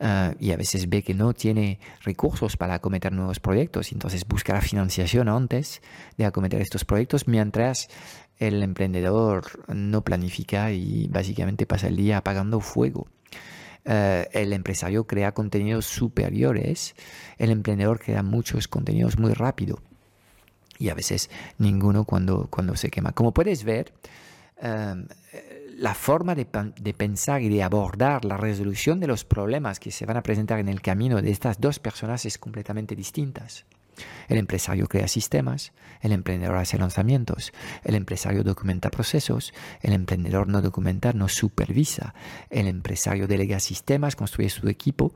Ah, 0.00 0.34
y 0.40 0.50
a 0.50 0.56
veces 0.56 0.88
ve 0.88 1.02
que 1.02 1.14
no 1.14 1.34
tiene 1.34 1.78
recursos 2.02 2.56
para 2.56 2.74
acometer 2.74 3.12
nuevos 3.12 3.38
proyectos, 3.38 3.92
entonces 3.92 4.26
busca 4.26 4.52
la 4.52 4.60
financiación 4.60 5.28
antes 5.28 5.82
de 6.18 6.24
acometer 6.24 6.60
estos 6.60 6.84
proyectos, 6.84 7.28
mientras 7.28 7.88
el 8.38 8.62
emprendedor 8.64 9.64
no 9.72 10.02
planifica 10.02 10.72
y 10.72 11.06
básicamente 11.06 11.64
pasa 11.64 11.86
el 11.86 11.96
día 11.96 12.18
apagando 12.18 12.60
fuego. 12.60 13.06
Ah, 13.86 14.24
el 14.32 14.52
empresario 14.52 15.06
crea 15.06 15.32
contenidos 15.32 15.86
superiores, 15.86 16.96
el 17.38 17.50
emprendedor 17.50 18.00
crea 18.00 18.22
muchos 18.24 18.66
contenidos 18.66 19.18
muy 19.18 19.32
rápido 19.32 19.80
y 20.78 20.88
a 20.88 20.94
veces 20.94 21.30
ninguno 21.58 22.04
cuando, 22.04 22.48
cuando 22.50 22.74
se 22.76 22.90
quema. 22.90 23.12
Como 23.12 23.32
puedes 23.32 23.62
ver, 23.62 23.92
ah, 24.60 24.96
la 25.76 25.94
forma 25.94 26.34
de, 26.34 26.44
pensar 26.94 27.42
y 27.42 27.48
de 27.48 27.62
abordar 27.62 28.24
la 28.24 28.36
resolución 28.36 29.00
de 29.00 29.06
los 29.06 29.24
problemas 29.24 29.80
que 29.80 29.90
se 29.90 30.06
van 30.06 30.16
a 30.16 30.22
presentar 30.22 30.58
en 30.58 30.68
el 30.68 30.80
camino 30.80 31.20
de 31.20 31.30
estas 31.30 31.60
dos 31.60 31.78
personas 31.78 32.24
es 32.26 32.38
completamente 32.38 32.94
distintas. 32.94 33.64
El 34.28 34.38
empresario 34.38 34.88
crea 34.88 35.06
sistemas, 35.06 35.72
el 36.00 36.12
emprendedor 36.12 36.56
hace 36.56 36.78
lanzamientos, 36.78 37.52
el 37.84 37.94
empresario 37.94 38.42
documenta 38.42 38.90
procesos, 38.90 39.52
el 39.82 39.92
emprendedor 39.92 40.48
no 40.48 40.62
documenta, 40.62 41.12
no 41.12 41.28
supervisa, 41.28 42.14
el 42.50 42.66
empresario 42.66 43.28
delega 43.28 43.60
sistemas, 43.60 44.16
construye 44.16 44.50
su 44.50 44.68
equipo, 44.68 45.14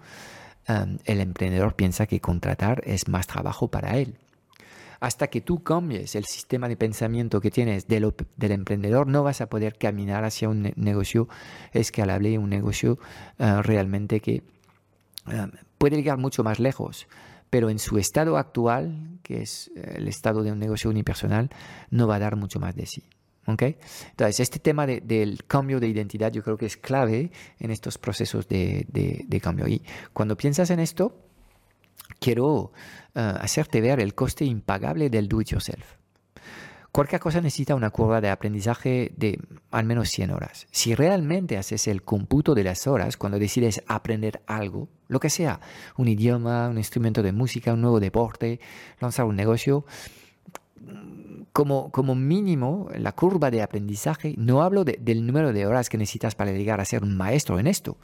el 0.67 1.21
emprendedor 1.21 1.75
piensa 1.75 2.07
que 2.07 2.21
contratar 2.21 2.83
es 2.85 3.09
más 3.09 3.27
trabajo 3.27 3.69
para 3.69 3.97
él. 3.97 4.17
Hasta 5.01 5.29
que 5.29 5.41
tú 5.41 5.63
cambies 5.63 6.15
el 6.15 6.25
sistema 6.25 6.69
de 6.69 6.77
pensamiento 6.77 7.41
que 7.41 7.51
tienes 7.51 7.87
del, 7.87 8.13
emprendedor, 8.39 9.07
no 9.07 9.23
vas 9.23 9.41
a 9.41 9.49
poder 9.49 9.77
caminar 9.77 10.25
hacia 10.25 10.49
un 10.49 10.73
negocio 10.77 11.29
escalable, 11.73 12.39
un 12.39 12.51
negocio 12.51 12.99
uh, 13.39 13.63
realmente 13.63 14.21
que 14.21 14.43
um, 15.27 15.51
puede 15.79 15.97
llegar 15.97 16.19
mucho 16.19 16.43
más 16.43 16.59
lejos 16.59 17.07
pero 17.51 17.71
en 17.71 17.79
su 17.79 17.99
estado 17.99 18.37
actual, 18.37 19.19
que 19.23 19.43
es 19.43 19.71
eh, 19.75 19.95
el 19.97 20.09
estado 20.09 20.43
de 20.43 20.53
un 20.53 20.59
negocio 20.59 20.91
unipersonal, 20.91 21.51
no 21.91 22.07
va 22.07 22.17
a 22.17 22.19
dar 22.19 22.37
mucho 22.37 22.61
más 22.61 22.75
de 22.77 22.87
sí. 22.87 23.05
¿Okay? 23.47 23.79
Entonces, 24.11 24.41
este 24.41 24.59
tema 24.59 24.87
del 24.87 25.45
cambio 25.47 25.81
de 25.81 25.89
identidad 25.89 26.31
yo 26.31 26.43
creo 26.43 26.59
que 26.59 26.67
es 26.67 26.77
clave 26.77 27.31
en 27.59 27.71
estos 27.71 27.97
procesos 27.97 28.47
de, 28.47 29.41
cambio. 29.43 29.67
Y 29.67 29.83
cuando 30.13 30.37
piensas 30.37 30.69
en 30.69 30.81
esto, 30.81 31.28
quiero 32.21 32.73
eh, 33.15 33.35
hacerte 33.41 33.81
ver 33.81 34.01
el 34.01 34.15
coste 34.15 34.45
impagable 34.45 35.11
del 35.11 35.29
do-it-yourself. 35.29 35.99
Cualquier 36.91 37.21
cosa 37.21 37.41
necesita 37.41 37.75
una 37.75 37.91
curva 37.91 38.21
de 38.21 38.31
aprendizaje 38.31 39.13
de 39.17 39.39
al 39.71 39.85
menos 39.85 40.09
100 40.09 40.31
horas. 40.31 40.67
Si 40.71 40.95
realmente 40.95 41.59
haces 41.59 41.87
el 41.87 42.03
cómputo 42.03 42.55
de 42.55 42.65
las 42.65 42.87
horas 42.87 43.17
cuando 43.17 43.39
decides 43.39 43.83
aprender 43.87 44.43
algo, 44.47 44.89
lo 45.07 45.21
que 45.21 45.31
sea, 45.31 45.61
un 45.97 46.09
idioma, 46.09 46.69
un 46.69 46.79
instrumento 46.79 47.23
de 47.23 47.33
música, 47.33 47.75
un 47.75 47.83
nuevo 47.83 48.01
deporte, 48.01 48.59
lanzar 49.01 49.27
un 49.27 49.37
negocio, 49.37 49.85
como, 51.53 51.91
como 51.91 52.15
mínimo 52.15 52.89
la 52.97 53.13
curva 53.13 53.51
de 53.51 53.63
aprendizaje, 53.63 54.35
no 54.39 54.63
hablo 54.63 54.85
del 54.85 55.27
número 55.27 55.53
de 55.53 55.67
horas 55.67 55.89
que 55.89 55.99
necesitas 55.99 56.35
para 56.35 56.53
llegar 56.53 56.81
a 56.81 56.85
ser 56.85 57.03
un 57.03 57.17
maestro 57.17 57.59
en 57.59 57.67
esto, 57.67 57.97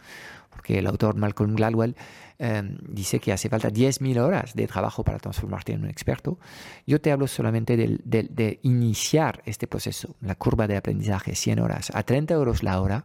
porque 0.55 0.79
el 0.79 0.87
autor 0.87 1.17
Malcolm 1.17 1.55
Gladwell 1.57 1.97
em, 2.39 2.79
dice 2.89 3.19
que 3.19 3.33
hace 3.33 3.49
falta 3.49 3.71
10.000 3.71 4.19
horas 4.21 4.55
de 4.55 4.67
trabajo 4.67 5.05
para 5.05 5.19
transformarte 5.19 5.73
en 5.73 5.83
un 5.83 5.91
experto. 5.91 6.39
Yo 6.87 7.01
te 7.01 7.11
hablo 7.13 7.27
solamente 7.27 7.77
de, 7.77 8.59
iniciar 8.63 9.43
este 9.47 9.67
proceso, 9.67 10.15
la 10.21 10.37
curva 10.37 10.67
de 10.67 10.77
aprendizaje, 10.77 11.35
100 11.35 11.59
horas, 11.59 11.91
a 11.93 12.03
30 12.05 12.35
euros 12.35 12.63
la 12.63 12.81
hora, 12.81 13.05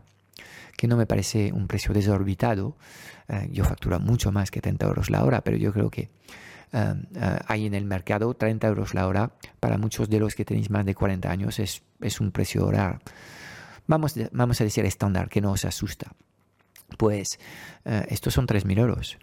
que 0.77 0.88
no 0.88 0.96
me 0.96 1.06
parece 1.06 1.51
un 1.51 1.68
precio 1.68 1.94
desorbitado. 1.94 2.77
Eh, 3.27 3.50
yo 3.51 3.65
facturo 3.65 4.00
mucho 4.00 4.32
más 4.32 4.51
que 4.51 4.62
30 4.62 4.86
euros 4.86 5.10
la 5.10 5.24
hora, 5.24 5.41
pero 5.41 5.58
yo 5.58 5.74
creo 5.74 5.89
que 5.89 6.10
em, 6.72 7.03
eh, 7.15 7.39
hay 7.48 7.65
en 7.65 7.74
el 7.74 7.86
mercado 7.86 8.34
30 8.36 8.68
euros 8.68 8.94
la 8.94 9.08
hora. 9.08 9.32
Para 9.60 9.77
muchos 9.77 10.10
de 10.10 10.20
los 10.20 10.36
que 10.36 10.46
tenéis 10.46 10.70
más 10.70 10.86
de 10.86 10.96
40 10.96 11.29
años 11.29 11.60
es, 11.60 11.82
un 12.22 12.32
precio 12.32 12.65
hora, 12.65 13.01
vamos, 13.88 14.15
vamos 14.32 14.62
a 14.62 14.63
decir 14.63 14.86
estándar, 14.86 15.29
que 15.29 15.41
no 15.41 15.51
os 15.51 15.65
asusta 15.65 16.13
pues 16.98 17.39
eh, 17.86 18.05
estos 18.10 18.34
son 18.34 18.48
3.000 18.48 18.79
euros. 18.79 19.17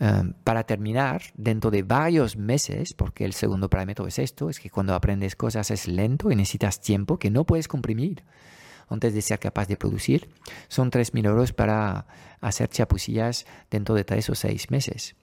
Eh, 0.00 0.32
para 0.44 0.64
terminar, 0.64 1.22
dentro 1.34 1.70
de 1.70 1.82
varios 1.82 2.36
meses, 2.36 2.94
porque 2.94 3.24
el 3.24 3.32
segundo 3.32 3.68
parámetro 3.68 4.06
es 4.06 4.18
esto, 4.18 4.48
es 4.48 4.58
que 4.58 4.70
cuando 4.70 4.94
aprendes 4.94 5.36
cosas 5.36 5.70
es 5.70 5.86
lento 5.86 6.30
y 6.30 6.36
necesitas 6.36 6.80
tiempo 6.80 7.18
que 7.18 7.30
no 7.30 7.44
puedes 7.44 7.68
comprimir 7.68 8.24
antes 8.88 9.14
de 9.14 9.22
ser 9.22 9.38
capaz 9.38 9.68
de 9.68 9.76
producir, 9.76 10.28
son 10.68 10.90
3.000 10.90 11.26
euros 11.26 11.52
para 11.52 12.06
hacer 12.40 12.68
chapucillas 12.68 13.46
dentro 13.70 13.94
de 13.94 14.04
3 14.04 14.30
o 14.30 14.34
6 14.34 14.70
meses. 14.70 15.14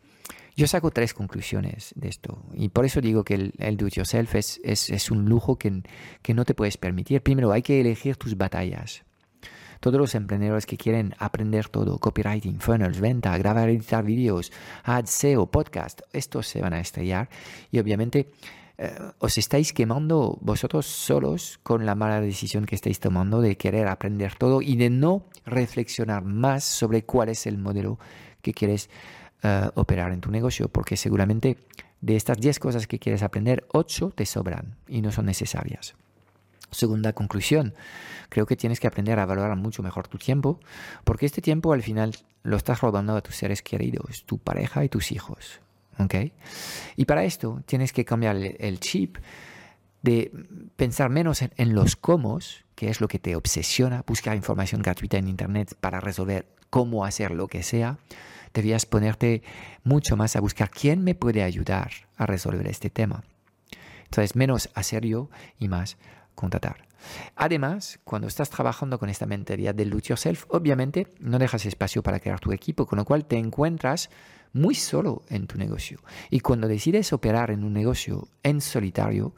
Yo 0.58 0.66
saco 0.66 0.90
tres 0.90 1.14
conclusiones 1.14 1.94
de 1.96 2.10
esto 2.10 2.44
y 2.52 2.70
por 2.70 2.84
eso 2.84 3.00
digo 3.00 3.24
que 3.24 3.36
el, 3.36 3.78
do-it-yourself 3.78 4.34
es, 4.34 4.60
es, 4.64 5.12
un 5.12 5.26
lujo 5.26 5.60
que, 5.60 5.84
que 6.24 6.34
no 6.34 6.46
te 6.46 6.56
puedes 6.56 6.78
permitir. 6.78 7.22
Primero, 7.22 7.52
hay 7.52 7.62
que 7.62 7.80
elegir 7.80 8.16
tus 8.16 8.36
batallas. 8.36 9.04
Todos 9.80 10.00
los 10.00 10.16
emprendedores 10.16 10.66
que 10.66 10.78
quieren 10.78 11.16
aprender 11.20 11.70
todo, 11.70 12.00
copywriting, 12.00 12.60
funnels, 12.60 13.00
venta, 13.00 13.38
grabar, 13.38 13.70
editar 13.70 14.04
vídeos, 14.04 14.52
ads, 14.84 15.10
SEO, 15.10 15.48
podcast, 15.48 16.02
estos 16.14 16.48
se 16.48 16.62
van 16.62 16.74
a 16.74 16.80
estrellar 16.80 17.30
y 17.72 17.80
obviamente 17.80 18.30
eh, 18.80 18.96
os 19.18 19.38
estáis 19.40 19.74
quemando 19.74 20.38
vosotros 20.42 20.86
solos 20.86 21.60
con 21.64 21.86
la 21.86 21.96
mala 21.96 22.22
decisión 22.22 22.66
que 22.66 22.76
estáis 22.76 23.00
tomando 23.00 23.42
de 23.42 23.58
querer 23.58 23.88
aprender 23.88 24.36
todo 24.36 24.62
y 24.62 24.76
de 24.76 24.92
no 24.92 25.26
reflexionar 25.46 26.24
más 26.24 26.64
sobre 26.64 27.04
cuál 27.04 27.30
es 27.30 27.48
el 27.48 27.58
modelo 27.58 27.98
que 28.42 28.54
quieres 28.54 28.90
eh, 29.42 29.70
operar 29.74 30.12
en 30.12 30.22
tu 30.22 30.30
negocio, 30.30 30.70
porque 30.70 30.96
seguramente 30.96 31.58
de 32.02 32.16
estas 32.16 32.38
10 32.40 32.60
cosas 32.60 32.86
que 32.86 33.00
quieres 33.00 33.24
aprender, 33.24 33.66
8 33.74 34.12
te 34.16 34.26
sobran 34.26 34.76
y 34.88 35.02
no 35.02 35.12
son 35.12 35.26
necesarias. 35.26 35.96
Segunda 36.72 37.14
conclusión, 37.14 37.74
creo 38.30 38.46
que 38.46 38.56
tienes 38.56 38.80
que 38.80 38.88
aprender 38.88 39.20
a 39.20 39.26
valorar 39.26 39.56
mucho 39.56 39.84
mejor 39.84 40.08
tu 40.08 40.18
tiempo, 40.18 40.60
porque 41.04 41.26
este 41.26 41.42
tiempo 41.42 41.74
al 41.74 41.82
final 41.82 42.14
lo 42.44 42.58
estás 42.58 42.82
robando 42.82 43.16
a 43.16 43.22
tus 43.22 43.36
seres 43.36 43.62
queridos, 43.62 44.24
tu 44.26 44.38
pareja 44.38 44.84
y 44.84 44.90
tus 44.90 45.12
hijos. 45.12 45.62
¿okay? 46.00 46.34
Y 46.96 47.06
para 47.06 47.24
esto 47.24 47.62
tienes 47.66 47.94
que 47.94 48.06
cambiar 48.06 48.36
el 48.36 48.80
chip 48.80 49.18
de 50.02 50.32
pensar 50.76 51.10
menos 51.10 51.42
en, 51.42 51.74
los 51.76 51.96
cómo, 51.96 52.40
que 52.76 52.90
es 52.90 53.02
lo 53.02 53.08
que 53.08 53.20
te 53.20 53.36
obsesiona, 53.36 54.04
buscar 54.08 54.36
información 54.36 54.82
gratuita 54.82 55.18
en 55.18 55.28
Internet 55.28 55.76
para 55.80 56.00
resolver 56.00 56.48
cómo 56.70 57.06
hacer 57.06 57.32
lo 57.32 57.48
que 57.48 57.64
sea. 57.64 57.98
Debías 58.54 58.86
ponerte 58.86 59.44
mucho 59.84 60.16
más 60.16 60.36
a 60.36 60.40
buscar 60.40 60.70
quién 60.70 61.04
me 61.04 61.16
puede 61.16 61.44
ayudar 61.44 61.92
a 62.16 62.26
resolver 62.26 62.68
este 62.68 62.90
tema. 62.90 63.24
Entonces, 64.06 64.36
menos 64.36 64.70
hacer 64.74 65.06
yo 65.06 65.30
y 65.60 65.68
más 65.68 65.98
contratar. 66.38 66.88
Además, 67.36 68.00
cuando 68.04 68.28
estás 68.28 68.50
trabajando 68.50 69.00
con 69.00 69.10
esta 69.10 69.26
mentalidad 69.26 69.74
del 69.76 69.90
do 69.90 70.00
yourself, 70.00 70.46
obviamente 70.50 71.08
no 71.20 71.40
dejas 71.40 71.66
espacio 71.66 72.04
para 72.04 72.20
crear 72.20 72.40
tu 72.40 72.52
equipo, 72.52 72.86
con 72.86 72.98
lo 72.98 73.06
cual 73.06 73.26
te 73.26 73.38
encuentras 73.38 74.10
muy 74.54 74.76
solo 74.76 75.24
en 75.30 75.48
tu 75.48 75.58
negocio. 75.58 76.00
Y 76.30 76.40
cuando 76.40 76.68
decides 76.68 77.12
operar 77.12 77.52
en 77.52 77.64
un 77.64 77.74
negocio 77.74 78.28
en 78.44 78.62
solitario, 78.62 79.34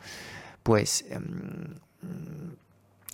pues 0.62 1.06
em, 1.10 1.80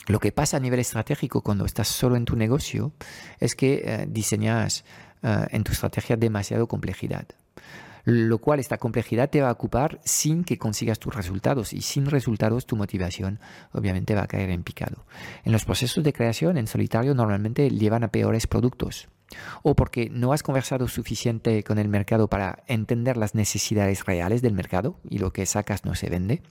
lo 0.08 0.19
que 0.19 0.32
pasa 0.32 0.58
a 0.58 0.60
nivel 0.60 0.80
estratégico 0.80 1.41
cuando 1.41 1.65
estás 1.65 1.88
solo 1.88 2.15
en 2.15 2.26
tu 2.26 2.36
negocio 2.36 2.91
es 3.39 3.56
que 3.56 3.84
eh, 3.86 4.06
diseñas 4.10 4.84
eh, 5.21 5.45
en 5.52 5.63
tu 5.63 5.71
estrategia 5.71 6.17
demasiado 6.17 6.67
complejidad 6.67 7.28
lo 8.06 8.38
cual 8.38 8.60
esta 8.60 8.78
complejidad 8.78 9.30
te 9.30 9.41
va 9.41 9.50
a 9.50 9.54
ocupar 9.54 10.00
sin 10.04 10.44
que 10.44 10.60
consigas 10.60 11.00
tus 11.00 11.13
resultados. 11.13 11.74
Y 11.74 11.82
sin 11.82 12.06
resultados 12.06 12.68
tu 12.68 12.76
motivación 12.76 13.39
obviamente 13.74 14.15
va 14.15 14.24
a 14.24 14.28
caer 14.28 14.52
en 14.52 14.63
picado. 14.63 15.06
En 15.44 15.52
los 15.52 15.65
procesos 15.65 16.04
de 16.04 16.13
creación 16.13 16.58
en 16.58 16.68
solitario 16.68 17.15
normalmente 17.15 17.70
llevan 17.70 18.04
a 18.04 18.10
peores 18.10 18.48
productos. 18.48 19.10
O 19.63 19.76
porque 19.76 20.10
no 20.12 20.34
has 20.34 20.44
conversado 20.44 20.88
suficiente 20.88 21.63
con 21.63 21.80
el 21.80 21.89
mercado 21.89 22.28
para 22.28 22.63
entender 22.68 23.18
las 23.18 23.34
necesidades 23.34 24.06
reales 24.06 24.44
del 24.44 24.54
mercado 24.54 25.00
y 25.10 25.18
lo 25.18 25.34
que 25.34 25.48
sacas 25.48 25.84
no 25.84 25.96
se 25.96 26.10
vende. 26.10 26.44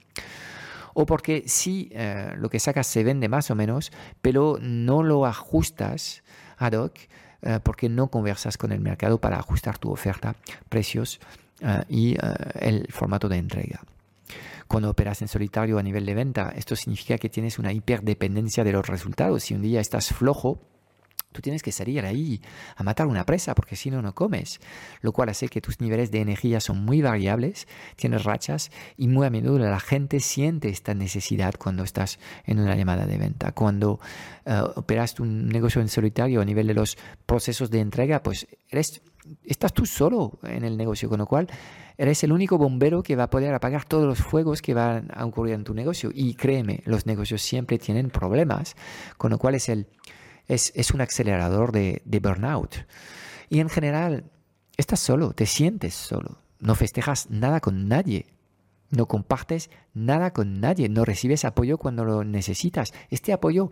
O 0.93 1.05
porque 1.05 1.43
sí 1.47 1.89
eh, 1.93 2.33
lo 2.37 2.49
que 2.49 2.59
sacas 2.59 2.87
se 2.87 3.05
vende 3.05 3.29
más 3.29 3.49
o 3.49 3.55
menos, 3.55 3.93
pero 4.21 4.57
no 4.61 5.03
lo 5.03 5.25
ajustas 5.25 6.21
ad 6.57 6.73
hoc 6.73 6.97
eh, 7.41 7.59
porque 7.63 7.87
no 7.87 8.07
conversas 8.07 8.57
con 8.57 8.73
el 8.73 8.81
mercado 8.81 9.19
para 9.19 9.37
ajustar 9.37 9.77
tu 9.77 9.91
oferta, 9.91 10.35
precios 10.67 11.19
eh, 11.61 11.83
y 11.89 12.13
eh, 12.13 12.17
el 12.59 12.87
formato 12.91 13.29
de 13.29 13.37
entrega. 13.37 13.81
Cuando 14.67 14.89
operas 14.89 15.21
en 15.21 15.27
solitario 15.27 15.77
a 15.77 15.83
nivel 15.83 16.05
de 16.05 16.15
venta, 16.15 16.51
esto 16.55 16.75
significa 16.75 17.17
que 17.17 17.29
tienes 17.29 17.59
una 17.59 17.71
hiperdependencia 17.71 18.63
de 18.63 18.71
los 18.71 18.87
resultados. 18.87 19.43
Si 19.43 19.53
un 19.53 19.61
día 19.61 19.79
estás 19.79 20.07
flojo, 20.07 20.59
tú 21.35 21.41
tienes 21.41 21.61
que 21.61 21.71
salir 21.71 22.05
ahí 22.05 22.41
a 22.77 22.83
matar 22.83 23.07
una 23.07 23.25
presa 23.25 23.53
porque 23.55 23.75
si 23.75 23.91
no, 23.91 24.01
no 24.01 24.15
comes. 24.15 24.61
Lo 25.01 25.11
cual 25.11 25.29
hace 25.29 25.49
que 25.49 25.61
tus 25.61 25.81
niveles 25.81 26.09
de 26.09 26.21
energía 26.21 26.61
son 26.61 26.83
muy 26.85 27.01
variables, 27.01 27.67
tienes 27.97 28.23
rachas 28.23 28.71
y 28.95 29.09
muy 29.09 29.27
a 29.27 29.29
menudo 29.29 29.59
la 29.59 29.79
gente 29.79 30.21
siente 30.21 30.69
esta 30.69 30.93
necesidad 30.93 31.55
cuando 31.55 31.83
estás 31.83 32.19
en 32.45 32.59
una 32.59 32.75
llamada 32.75 33.05
de 33.05 33.17
venta. 33.17 33.51
Cuando 33.51 33.99
eh, 34.45 34.61
operas 34.75 35.19
un 35.19 35.49
negocio 35.49 35.81
en 35.81 35.89
solitario 35.89 36.41
a 36.41 36.45
nivel 36.45 36.67
de 36.67 36.73
los 36.73 36.97
procesos 37.25 37.69
de 37.69 37.81
entrega, 37.81 38.23
pues 38.23 38.47
eres 38.69 39.01
estás 39.43 39.73
tú 39.73 39.85
solo 39.85 40.39
en 40.43 40.63
el 40.63 40.77
negocio, 40.77 41.09
con 41.09 41.19
lo 41.19 41.25
cual 41.25 41.47
eres 41.97 42.23
el 42.23 42.31
único 42.31 42.57
bombero 42.57 43.01
que 43.03 43.15
va 43.15 43.23
a 43.23 43.29
poder 43.29 43.53
apagar 43.53 43.85
todos 43.85 44.05
los 44.05 44.19
fuegos 44.19 44.61
que 44.61 44.73
van 44.73 45.09
a 45.13 45.25
ocurrir 45.25 45.55
en 45.55 45.63
tu 45.63 45.73
negocio. 45.73 46.11
Y 46.13 46.35
créeme, 46.35 46.81
los 46.85 47.05
negocios 47.05 47.41
siempre 47.41 47.79
tienen 47.79 48.09
problemas, 48.09 48.75
con 49.17 49.31
lo 49.31 49.37
cual 49.37 49.55
es, 49.55 49.69
el, 49.69 49.87
es, 50.47 50.71
es 50.75 50.91
un 50.91 51.01
acelerador 51.01 51.71
de, 51.71 52.01
de 52.05 52.19
burnout. 52.19 52.85
Y 53.49 53.59
en 53.59 53.69
general, 53.69 54.25
estás 54.77 54.99
solo, 54.99 55.33
te 55.33 55.45
sientes 55.45 55.93
solo, 55.93 56.39
no 56.59 56.75
festejas 56.75 57.29
nada 57.29 57.59
con 57.59 57.87
nadie. 57.87 58.27
No 58.91 59.07
compartes 59.07 59.71
nada 59.93 60.31
con 60.31 60.61
nadie, 60.61 60.89
no 60.89 61.05
recibes 61.05 61.43
apoyo 61.43 61.77
cuando 61.77 62.05
lo 62.05 62.23
necesitas. 62.23 62.93
Este 63.09 63.33
apoyo 63.33 63.71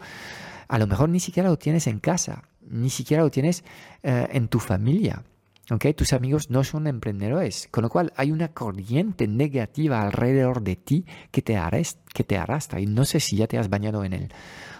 a 0.67 0.79
lo 0.79 0.87
mejor 0.87 1.09
ni 1.09 1.19
siquiera 1.19 1.49
lo 1.49 1.57
tienes 1.57 1.87
en 1.87 1.99
casa, 1.99 2.43
ni 2.67 2.89
siquiera 2.89 3.23
lo 3.23 3.29
tienes 3.29 3.63
eh, 4.01 4.27
en 4.31 4.47
tu 4.47 4.59
familia. 4.59 5.23
¿Ok? 5.71 5.87
Tus 5.95 6.13
amigos 6.13 6.49
no 6.49 6.63
son 6.63 6.87
emprendedores, 6.87 7.67
con 7.71 7.83
lo 7.83 7.89
cual 7.89 8.11
hay 8.15 8.31
una 8.31 8.49
corriente 8.49 9.27
negativa 9.27 10.01
alrededor 10.01 10.61
de 10.61 10.75
ti 10.75 11.05
que 11.31 11.41
te, 11.41 11.57
arrastra. 11.57 12.79
Y 12.79 12.85
no 12.85 13.05
sé 13.05 13.19
si 13.19 13.37
ya 13.37 13.47
te 13.47 13.57
has 13.57 13.69
bañado 13.69 14.03
en 14.03 14.13
el 14.13 14.33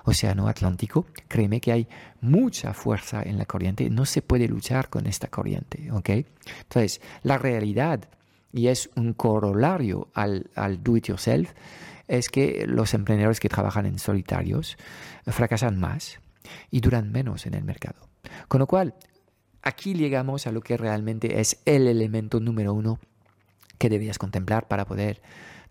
Océano 0.03 0.47
Atlántico, 0.47 1.05
créeme 1.27 1.61
que 1.61 1.71
hay 1.71 1.87
mucha 2.21 2.73
fuerza 2.73 3.23
en 3.23 3.37
la 3.37 3.45
corriente, 3.45 3.89
no 3.89 4.05
se 4.05 4.21
puede 4.21 4.47
luchar 4.47 4.89
con 4.89 5.07
esta 5.07 5.27
corriente, 5.27 5.91
¿ok? 5.91 6.09
Entonces, 6.09 7.01
la 7.21 7.37
realidad, 7.37 8.09
y 8.51 8.67
es 8.67 8.89
un 8.95 9.13
corolario 9.13 10.09
al, 10.13 10.49
al 10.55 10.83
do-it-yourself, 10.83 11.53
es 12.09 12.29
que 12.29 12.65
los 12.67 12.93
emprendedores 12.93 13.39
que 13.39 13.47
trabajan 13.47 13.85
en 13.85 13.97
solitarios 13.97 14.77
fracasan 15.25 15.79
más 15.79 16.19
y 16.69 16.81
duran 16.81 17.11
menos 17.11 17.45
en 17.45 17.53
el 17.53 17.63
mercado. 17.63 18.09
Con 18.49 18.59
lo 18.59 18.67
cual, 18.67 18.93
aquí 19.63 19.93
llegamos 19.95 20.45
a 20.45 20.51
lo 20.51 20.61
que 20.61 20.77
realmente 20.77 21.39
es 21.39 21.59
el 21.65 21.87
elemento 21.87 22.39
número 22.39 22.73
uno 22.73 22.99
que 23.79 23.89
debías 23.89 24.19
contemplar 24.19 24.67
para 24.67 24.85
poder 24.85 25.21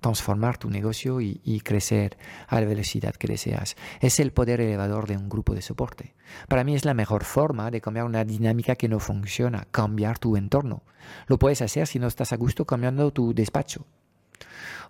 transformar 0.01 0.59
tu 0.59 0.69
negocio 0.69 1.21
y, 1.21 1.61
crecer 1.65 2.19
a 2.49 2.61
la 2.61 2.67
velocidad 2.67 3.15
que 3.15 3.29
deseas. 3.29 3.77
Es 4.01 4.19
el 4.19 4.33
poder 4.33 4.61
elevador 4.61 5.07
de 5.07 5.17
un 5.17 5.29
grupo 5.29 5.55
de 5.55 5.63
soporte. 5.63 6.15
Para 6.49 6.65
mí 6.65 6.75
es 6.75 6.85
la 6.85 6.93
mejor 6.93 7.23
forma 7.25 7.71
de 7.71 7.81
cambiar 7.81 8.05
una 8.05 8.25
dinámica 8.25 8.75
que 8.75 8.89
no 8.89 8.99
funciona, 8.99 9.69
cambiar 9.71 10.19
tu 10.19 10.37
entorno. 10.37 10.83
Lo 11.29 11.39
puedes 11.39 11.63
hacer 11.63 11.87
si 11.87 12.01
no 12.01 12.09
estás 12.09 12.33
a 12.33 12.37
gusto 12.37 12.67
cambiando 12.67 13.13
tu 13.13 13.33
despacho. 13.33 13.87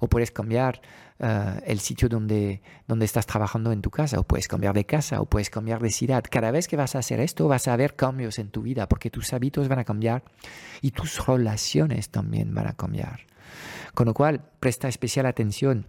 O 0.00 0.08
puedes 0.08 0.30
cambiar 0.30 0.80
eh, 1.22 1.60
el 1.66 1.78
sitio 1.78 2.08
donde, 2.08 2.62
donde 2.88 3.04
estás 3.04 3.26
trabajando 3.26 3.70
en 3.70 3.80
tu 3.80 3.90
casa, 3.90 4.18
o 4.18 4.24
puedes 4.24 4.48
cambiar 4.48 4.74
de 4.74 4.84
casa, 4.84 5.20
o 5.20 5.26
puedes 5.26 5.50
cambiar 5.50 5.80
de 5.80 5.90
ciudad. 5.90 6.24
Cada 6.28 6.50
vez 6.50 6.66
que 6.66 6.76
vas 6.76 6.96
a 6.96 6.98
hacer 6.98 7.20
esto, 7.20 7.46
vas 7.46 7.68
a 7.68 7.76
ver 7.76 7.94
cambios 7.94 8.40
en 8.40 8.50
tu 8.50 8.62
vida, 8.62 8.88
porque 8.88 9.08
tus 9.08 9.32
hábitos 9.32 9.68
van 9.68 9.78
a 9.78 9.84
cambiar 9.84 10.24
y 10.80 10.90
tus 10.90 11.24
relaciones 11.24 12.08
también 12.08 12.52
van 12.52 12.66
a 12.66 12.72
cambiar. 12.72 13.20
Con 13.94 14.06
lo 14.06 14.14
cual, 14.14 14.42
presta 14.58 14.88
especial 14.88 15.26
atención 15.26 15.86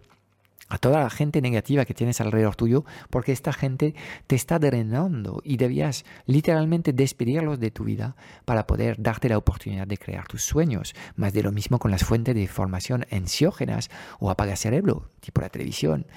a 0.70 0.78
toda 0.78 1.02
la 1.02 1.10
gente 1.10 1.42
negativa 1.42 1.86
que 1.86 1.94
tienes 1.94 2.20
alrededor 2.20 2.56
tuyo, 2.56 2.84
porque 3.10 3.32
esta 3.32 3.54
gente 3.54 3.94
te 4.28 4.36
está 4.36 4.58
drenando 4.60 5.42
y 5.44 5.58
debías 5.58 6.04
literalmente 6.26 6.94
despedirlos 6.94 7.60
de 7.60 7.70
tu 7.70 7.84
vida 7.84 8.16
para 8.46 8.66
poder 8.66 9.02
darte 9.02 9.30
la 9.30 9.38
oportunidad 9.38 9.86
de 9.86 9.98
crear 9.98 10.28
tus 10.28 10.44
sueños. 10.44 10.96
Más 11.16 11.34
de 11.34 11.44
lo 11.44 11.52
mismo 11.52 11.80
con 11.80 11.92
las 11.92 12.04
fuentes 12.04 12.34
de 12.34 12.42
información 12.42 13.06
enciógenas 13.10 13.90
o 14.20 14.32
apaga 14.32 14.56
cerebro, 14.56 15.12
tipo 15.20 15.42
la 15.42 15.50
televisión, 15.50 16.08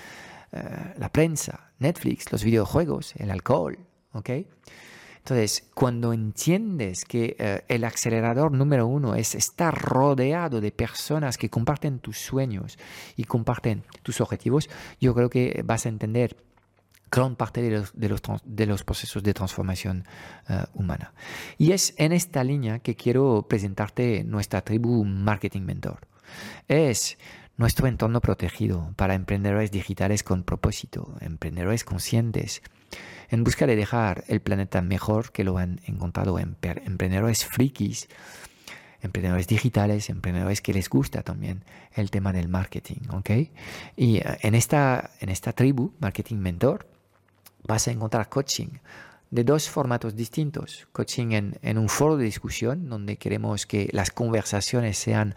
eh, 0.52 0.94
la 0.96 1.12
prensa, 1.12 1.72
Netflix, 1.78 2.32
los 2.32 2.44
videojuegos, 2.44 3.14
el 3.16 3.30
alcohol, 3.30 3.78
¿ok? 4.12 4.30
Entonces, 5.26 5.68
cuando 5.74 6.12
entiendes 6.12 7.04
que 7.04 7.34
eh, 7.40 7.64
el 7.66 7.82
acelerador 7.82 8.52
número 8.52 8.86
uno 8.86 9.16
es 9.16 9.34
estar 9.34 9.76
rodeado 9.76 10.60
de 10.60 10.70
personas 10.70 11.36
que 11.36 11.50
comparten 11.50 11.98
tus 11.98 12.16
sueños 12.16 12.78
y 13.16 13.24
comparten 13.24 13.82
tus 14.04 14.20
objetivos, 14.20 14.70
yo 15.00 15.16
creo 15.16 15.28
que 15.28 15.64
vas 15.64 15.84
a 15.84 15.88
entender 15.88 16.36
gran 17.10 17.34
parte 17.34 17.60
de 17.60 18.68
los, 18.68 18.84
procesos 18.84 19.24
de 19.24 19.34
transformación 19.34 20.04
eh, 20.48 20.62
humana. 20.74 21.12
Y 21.58 21.72
es 21.72 21.94
en 21.96 22.12
esta 22.12 22.44
línea 22.44 22.78
que 22.78 22.94
quiero 22.94 23.46
presentarte 23.48 24.22
nuestra 24.22 24.60
tribu 24.60 25.04
Marketing 25.04 25.62
Mentor. 25.62 26.06
Es 26.68 27.18
nuestro 27.56 27.88
entorno 27.88 28.20
protegido 28.20 28.92
para 28.94 29.14
emprendedores 29.14 29.72
digitales 29.72 30.22
con 30.22 30.44
propósito, 30.44 31.16
emprendedores 31.20 31.82
conscientes, 31.82 32.62
en 33.28 33.44
busca 33.44 33.66
de 33.66 33.76
dejar 33.76 34.24
el 34.28 34.40
planeta 34.40 34.82
mejor 34.82 35.32
que 35.32 35.44
lo 35.44 35.58
han 35.58 35.80
encontrado 35.86 36.38
emprendedores 36.38 37.44
frikis, 37.44 38.08
emprendedores 39.02 39.46
digitales, 39.46 40.10
emprendedores 40.10 40.60
que 40.60 40.72
les 40.72 40.88
gusta 40.88 41.22
también 41.22 41.64
el 41.94 42.10
tema 42.10 42.32
del 42.32 42.48
marketing, 42.48 43.08
¿ok? 43.12 43.30
Y 43.96 44.18
eh, 44.18 44.38
en 44.42 44.54
esta, 44.54 45.10
en 45.20 45.28
esta 45.28 45.52
tribu, 45.52 45.92
Marketing 45.98 46.36
Mentor, 46.36 46.86
vas 47.66 47.88
a 47.88 47.90
encontrar 47.90 48.28
coaching 48.28 48.78
de 49.30 49.44
dos 49.44 49.68
formatos 49.68 50.14
distintos. 50.14 50.86
Coaching 50.92 51.32
en, 51.32 51.58
en, 51.62 51.78
un 51.78 51.88
foro 51.88 52.16
de 52.16 52.24
discusión 52.24 52.88
donde 52.88 53.16
queremos 53.16 53.66
que 53.66 53.88
las 53.92 54.10
conversaciones 54.10 54.98
sean 54.98 55.34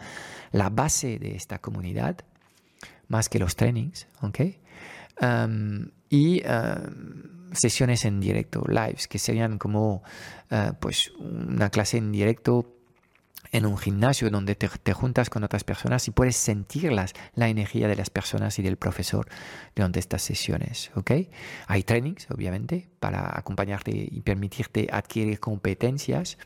la 0.51 0.69
base 0.69 1.19
de 1.19 1.35
esta 1.35 1.59
comunidad, 1.59 2.17
más 3.07 3.29
que 3.29 3.39
los 3.39 3.55
trainings, 3.55 4.07
¿ok? 4.21 4.39
Y 6.09 6.41
sesiones 7.53 8.05
en 8.05 8.19
directo, 8.19 8.63
lives, 8.67 9.07
que 9.07 9.19
serían 9.19 9.57
como 9.57 10.03
eh, 10.49 10.71
pues 10.79 11.11
una 11.19 11.69
clase 11.69 11.97
en 11.97 12.11
directo 12.11 12.75
en 13.51 13.65
un 13.65 13.77
gimnasio 13.79 14.29
donde 14.29 14.53
te, 14.53 14.93
juntas 14.93 15.31
con 15.31 15.43
otras 15.43 15.63
personas 15.63 16.07
y 16.07 16.11
puedes 16.11 16.35
sentirlas, 16.35 17.13
la 17.33 17.49
energía 17.49 17.87
de 17.87 17.95
las 17.95 18.11
personas 18.11 18.59
y 18.59 18.61
del 18.61 18.77
profesor 18.77 19.27
durante 19.75 19.99
estas 19.99 20.21
sesiones. 20.21 20.91
¿ok? 20.95 21.11
Hay 21.65 21.81
trainings, 21.81 22.27
obviamente, 22.29 22.89
para 22.99 23.37
acompañarte 23.37 23.91
y 23.91 24.21
permitirte 24.21 24.87
adquirir 24.91 25.39
competencias. 25.39 26.37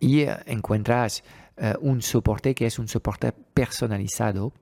y 0.00 0.20
eh, 0.20 0.36
encuentras 0.46 1.22
eh, 1.56 1.74
un 1.80 2.02
soporte 2.02 2.54
que 2.54 2.66
es 2.66 2.80
un 2.80 2.88
soporte 2.88 3.32
personalizado 3.32 4.52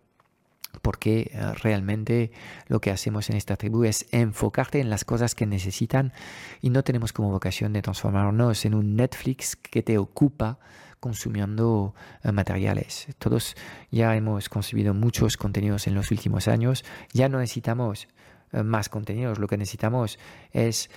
porque 0.82 1.30
eh, 1.32 1.52
realmente 1.54 2.30
lo 2.68 2.80
que 2.80 2.90
hacemos 2.90 3.30
en 3.30 3.36
esta 3.36 3.56
tribu 3.56 3.84
es 3.84 4.06
enfocarte 4.12 4.80
en 4.80 4.90
las 4.90 5.04
cosas 5.04 5.34
que 5.34 5.46
necesitan 5.46 6.12
y 6.60 6.70
no 6.70 6.84
tenemos 6.84 7.12
como 7.12 7.30
vocación 7.30 7.72
de 7.72 7.82
transformarnos 7.82 8.64
en 8.64 8.74
un 8.74 8.96
Netflix 8.96 9.56
que 9.56 9.82
te 9.82 9.98
ocupa 9.98 10.58
consumiendo 11.00 11.94
eh, 12.22 12.32
materiales. 12.32 13.08
Todos 13.18 13.56
ya 13.90 14.16
hemos 14.16 14.48
consumido 14.48 14.94
muchos 14.94 15.36
contenidos 15.36 15.86
en 15.86 15.94
los 15.94 16.10
últimos 16.10 16.48
años, 16.48 16.84
ya 17.12 17.28
no 17.28 17.38
necesitamos 17.38 18.08
eh, 18.52 18.62
más 18.62 18.88
contenidos, 18.88 19.38
lo 19.38 19.46
que 19.46 19.56
necesitamos 19.56 20.18
es 20.52 20.90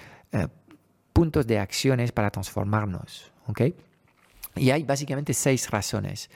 puntos 1.12 1.48
de 1.48 1.58
acciones 1.58 2.12
para 2.12 2.30
transformarnos. 2.30 3.32
Y 4.56 4.70
hay 4.70 4.84
básicamente 4.84 5.34
seis 5.34 5.72
razones 5.72 6.30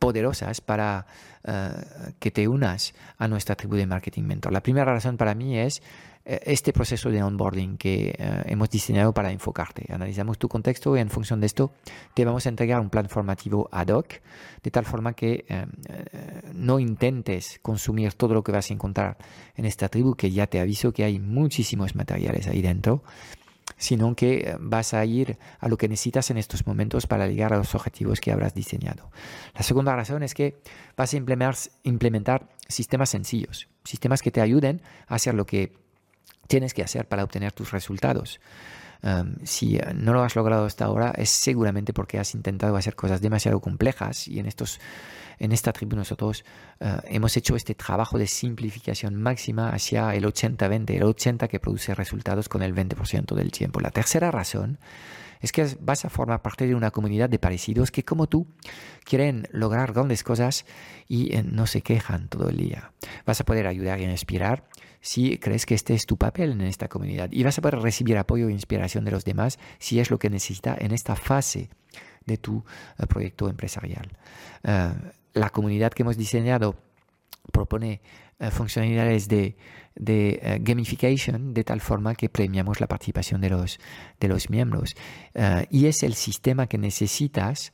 poderosas 0.00 0.60
para 0.60 1.06
eh, 1.44 1.70
que 2.18 2.30
te 2.32 2.48
unas 2.48 2.94
a 3.18 3.28
nuestra 3.28 3.54
tribu 3.54 3.76
de 3.76 3.86
Marketing 3.86 4.24
Mentor. 4.24 4.52
La 4.52 4.62
primera 4.62 4.92
razón 4.92 5.16
para 5.16 5.34
mí 5.34 5.58
es 5.58 5.82
eh, 6.24 6.40
este 6.46 6.72
proceso 6.72 7.10
de 7.10 7.22
onboarding 7.22 7.76
que 7.76 8.14
eh, 8.18 8.42
hemos 8.46 8.70
diseñado 8.70 9.12
para 9.12 9.30
enfocarte. 9.30 9.84
Analizamos 9.92 10.38
tu 10.38 10.48
contexto 10.48 10.96
y 10.96 11.00
en 11.00 11.10
función 11.10 11.40
de 11.40 11.46
esto 11.46 11.72
te 12.14 12.24
vamos 12.24 12.46
a 12.46 12.48
entregar 12.48 12.80
un 12.80 12.88
plan 12.88 13.10
formativo 13.10 13.68
ad 13.70 13.88
hoc, 13.88 14.14
de 14.62 14.70
tal 14.70 14.86
forma 14.86 15.12
que 15.12 15.44
no 16.54 16.78
intentes 16.78 17.58
consumir 17.62 18.14
todo 18.14 18.34
lo 18.34 18.42
que 18.42 18.52
vas 18.52 18.70
a 18.70 18.74
encontrar 18.74 19.18
en 19.54 19.66
esta 19.66 19.88
tribu, 19.88 20.14
que 20.14 20.30
ya 20.30 20.46
te 20.46 20.60
aviso 20.60 20.92
que 20.92 21.04
hay 21.04 21.18
muchísimos 21.18 21.94
materiales 21.94 22.46
ahí 22.48 22.62
dentro 22.62 23.02
sino 23.80 24.14
que 24.14 24.40
eh, 24.40 24.56
vas 24.60 24.94
a 24.94 25.04
ir 25.04 25.38
a 25.58 25.66
lo 25.68 25.78
que 25.78 25.88
necesitas 25.88 26.30
en 26.30 26.36
estos 26.36 26.66
momentos 26.66 27.06
para 27.06 27.26
llegar 27.26 27.52
a 27.54 27.56
los 27.56 27.74
objetivos 27.74 28.20
que 28.20 28.30
habrás 28.30 28.54
diseñado. 28.54 29.10
La 29.54 29.62
segunda 29.62 29.96
razón 29.96 30.22
es 30.22 30.34
que 30.34 30.60
vas 30.96 31.14
a 31.14 31.16
implementar, 31.16 32.48
sistemas 32.68 33.08
sencillos, 33.08 33.68
sistemas 33.84 34.20
que 34.20 34.30
te 34.30 34.42
ayuden 34.42 34.82
a 35.08 35.14
hacer 35.14 35.34
lo 35.34 35.46
que 35.46 35.72
tienes 36.46 36.74
que 36.74 36.82
hacer 36.82 37.08
para 37.08 37.24
obtener 37.24 37.52
tus 37.52 37.72
resultados. 37.72 38.38
Si 39.44 39.76
eh, 39.76 39.94
no 39.94 40.12
lo 40.12 40.22
has 40.22 40.36
logrado 40.36 40.66
hasta 40.66 40.84
ahora 40.84 41.12
es 41.16 41.30
seguramente 41.30 41.92
porque 41.92 42.18
has 42.18 42.34
intentado 42.34 42.76
hacer 42.76 42.94
cosas 42.94 43.20
demasiado 43.20 43.60
complejas 43.60 44.28
y 44.28 44.38
en 44.38 44.46
estos 44.46 44.80
en 45.40 45.52
esta 45.52 45.72
tribu 45.72 45.96
nosotros 45.96 46.44
eh, 46.80 46.96
hemos 47.04 47.36
hecho 47.36 47.56
este 47.56 47.74
trabajo 47.74 48.18
de 48.18 48.26
simplificación 48.26 49.16
máxima 49.16 49.70
hacia 49.70 50.14
el 50.14 50.24
80-20, 50.24 50.96
el 50.96 51.02
80 51.02 51.48
que 51.48 51.58
produce 51.58 51.94
resultados 51.94 52.48
con 52.48 52.62
el 52.62 52.74
20% 52.74 53.34
del 53.34 53.50
tiempo. 53.50 53.80
La 53.80 53.90
tercera 53.90 54.30
razón 54.30 54.78
es 55.40 55.50
que 55.50 55.66
vas 55.80 56.04
a 56.04 56.10
formar 56.10 56.42
parte 56.42 56.66
de 56.66 56.74
una 56.74 56.90
comunidad 56.90 57.30
de 57.30 57.38
parecidos 57.38 57.90
que 57.90 58.04
como 58.04 58.28
tú 58.28 58.46
quieren 59.04 59.48
lograr 59.50 59.94
grandes 59.94 60.22
cosas 60.22 60.66
y 61.08 61.34
eh, 61.34 61.42
no 61.42 61.66
se 61.66 61.80
quejan 61.80 62.28
todo 62.28 62.50
el 62.50 62.58
día. 62.58 62.92
Vas 63.24 63.40
a 63.40 63.44
poder 63.44 63.66
ayudar 63.66 63.98
y 64.00 64.04
inspirar 64.04 64.64
si 65.00 65.38
crees 65.38 65.66
que 65.66 65.74
este 65.74 65.94
es 65.94 66.06
tu 66.06 66.16
papel 66.16 66.52
en 66.52 66.62
esta 66.62 66.88
comunidad 66.88 67.28
y 67.32 67.42
vas 67.42 67.58
a 67.58 67.62
poder 67.62 67.80
recibir 67.80 68.18
apoyo 68.18 68.48
e 68.48 68.52
inspiración 68.52 69.04
de 69.04 69.10
los 69.10 69.24
demás 69.24 69.58
si 69.78 70.00
es 70.00 70.10
lo 70.10 70.18
que 70.18 70.30
necesita 70.30 70.76
en 70.78 70.92
esta 70.92 71.16
fase 71.16 71.70
de 72.26 72.36
tu 72.36 72.64
eh, 72.98 73.06
proyecto 73.06 73.48
empresarial 73.48 74.08
la 75.34 75.50
comunidad 75.50 75.92
que 75.92 76.02
hemos 76.02 76.16
diseñado 76.16 76.76
propone 77.52 78.00
eh, 78.38 78.50
funcionalidades 78.50 79.28
de, 79.28 79.56
eh, 79.96 80.58
gamification 80.60 81.52
de 81.52 81.64
tal 81.64 81.80
forma 81.80 82.14
que 82.14 82.28
premiamos 82.28 82.80
la 82.80 82.86
participación 82.86 83.40
de 83.40 83.50
los, 83.50 83.78
de 84.18 84.28
los 84.28 84.50
miembros. 84.50 84.94
Eh, 85.34 85.66
y 85.70 85.86
es 85.86 86.02
el 86.02 86.14
sistema 86.14 86.66
que 86.66 86.78
necesitas 86.78 87.72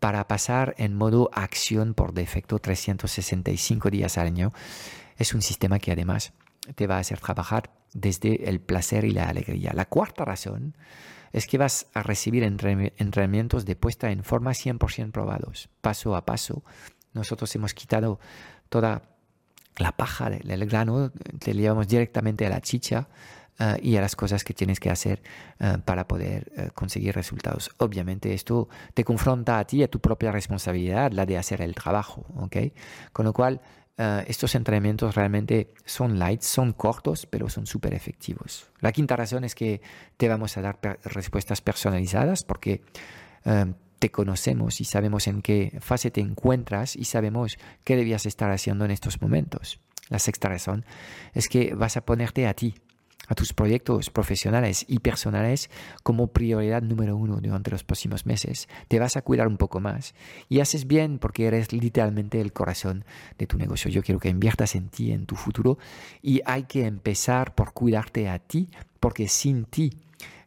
para 0.00 0.26
pasar 0.26 0.74
en 0.78 0.94
modo 0.94 1.30
acción 1.32 1.94
por 1.94 2.12
defecto 2.12 2.58
365 2.58 3.90
días 3.90 4.18
al 4.18 4.26
año. 4.26 4.52
Es 5.16 5.34
un 5.34 5.42
sistema 5.42 5.78
que 5.78 5.92
además 5.92 6.32
te 6.74 6.86
va 6.86 6.96
a 6.96 7.00
hacer 7.00 7.20
trabajar 7.20 7.70
desde 7.92 8.48
el 8.48 8.60
placer 8.60 9.04
y 9.04 9.10
la 9.10 9.28
alegría. 9.28 9.72
La 9.74 9.86
cuarta 9.86 10.24
razón 10.24 10.76
es 11.32 11.46
que 11.46 11.58
vas 11.58 11.86
a 11.94 12.02
recibir 12.02 12.42
entrenamientos 12.44 13.64
de 13.64 13.76
puesta 13.76 14.10
en 14.10 14.22
forma 14.22 14.52
100% 14.52 15.12
probados, 15.12 15.68
paso 15.80 16.14
a 16.14 16.24
paso. 16.24 16.62
Nosotros 17.14 17.54
hemos 17.56 17.74
quitado 17.74 18.20
toda 18.68 19.02
la 19.78 19.92
paja 19.92 20.30
del 20.30 20.66
grano, 20.66 21.10
te 21.38 21.54
llevamos 21.54 21.88
directamente 21.88 22.46
a 22.46 22.50
la 22.50 22.60
chicha 22.60 23.08
eh, 23.58 23.78
y 23.82 23.96
a 23.96 24.00
las 24.00 24.16
cosas 24.16 24.44
que 24.44 24.54
tienes 24.54 24.80
que 24.80 24.90
hacer 24.90 25.22
eh, 25.60 25.78
para 25.84 26.06
poder 26.06 26.52
eh, 26.56 26.70
conseguir 26.74 27.14
resultados. 27.14 27.70
Obviamente 27.78 28.34
esto 28.34 28.68
te 28.94 29.04
confronta 29.04 29.58
a 29.58 29.64
ti, 29.66 29.82
a 29.82 29.88
tu 29.88 30.00
propia 30.00 30.32
responsabilidad, 30.32 31.12
la 31.12 31.26
de 31.26 31.38
hacer 31.38 31.62
el 31.62 31.74
trabajo, 31.74 32.26
¿ok? 32.36 32.56
Con 33.12 33.24
lo 33.24 33.32
cual, 33.32 33.60
estos 34.26 34.54
entrenamientos 34.54 35.14
realmente 35.14 35.72
son 35.84 36.18
light, 36.18 36.42
son 36.42 36.72
cortos, 36.72 37.26
pero 37.26 37.48
son 37.48 37.66
súper 37.66 37.94
efectivos. 37.94 38.70
La 38.80 38.92
quinta 38.92 39.16
razón 39.16 39.44
es 39.44 39.54
que 39.54 39.80
te 40.16 40.28
vamos 40.28 40.56
a 40.56 40.62
dar 40.62 40.78
respuestas 41.04 41.60
personalizadas 41.60 42.44
porque 42.44 42.82
te 43.98 44.10
conocemos 44.10 44.80
y 44.80 44.84
sabemos 44.84 45.28
en 45.28 45.42
qué 45.42 45.78
fase 45.80 46.10
te 46.10 46.20
encuentras 46.20 46.96
y 46.96 47.04
sabemos 47.04 47.56
qué 47.84 47.96
debías 47.96 48.26
estar 48.26 48.50
haciendo 48.50 48.84
en 48.84 48.90
estos 48.90 49.22
momentos. 49.22 49.80
La 50.08 50.18
sexta 50.18 50.48
razón 50.48 50.84
es 51.34 51.48
que 51.48 51.74
vas 51.74 51.96
a 51.96 52.04
ponerte 52.04 52.46
a 52.46 52.54
ti, 52.54 52.74
a 53.28 53.34
tus 53.34 53.52
proyectos 53.52 54.10
profesionales 54.10 54.84
y 54.88 54.98
personales 54.98 55.70
como 56.02 56.28
prioridad 56.28 56.82
número 56.82 57.16
uno 57.16 57.38
durante 57.40 57.70
los 57.70 57.84
próximos 57.84 58.26
meses. 58.26 58.68
Te 58.88 58.98
vas 58.98 59.16
a 59.16 59.22
cuidar 59.22 59.46
un 59.46 59.56
poco 59.56 59.80
más 59.80 60.14
y 60.48 60.60
haces 60.60 60.86
bien 60.86 61.18
porque 61.18 61.46
eres 61.46 61.72
literalmente 61.72 62.40
el 62.40 62.52
corazón 62.52 63.04
de 63.38 63.46
tu 63.46 63.56
negocio. 63.56 63.90
Yo 63.90 64.02
quiero 64.02 64.20
que 64.20 64.28
inviertas 64.28 64.74
en 64.74 64.88
ti, 64.88 65.12
en 65.12 65.26
tu 65.26 65.36
futuro 65.36 65.78
y 66.20 66.40
hay 66.44 66.64
que 66.64 66.86
empezar 66.86 67.54
por 67.54 67.72
cuidarte 67.72 68.28
a 68.28 68.38
ti 68.38 68.68
porque 69.00 69.28
sin 69.28 69.64
ti, 69.64 69.98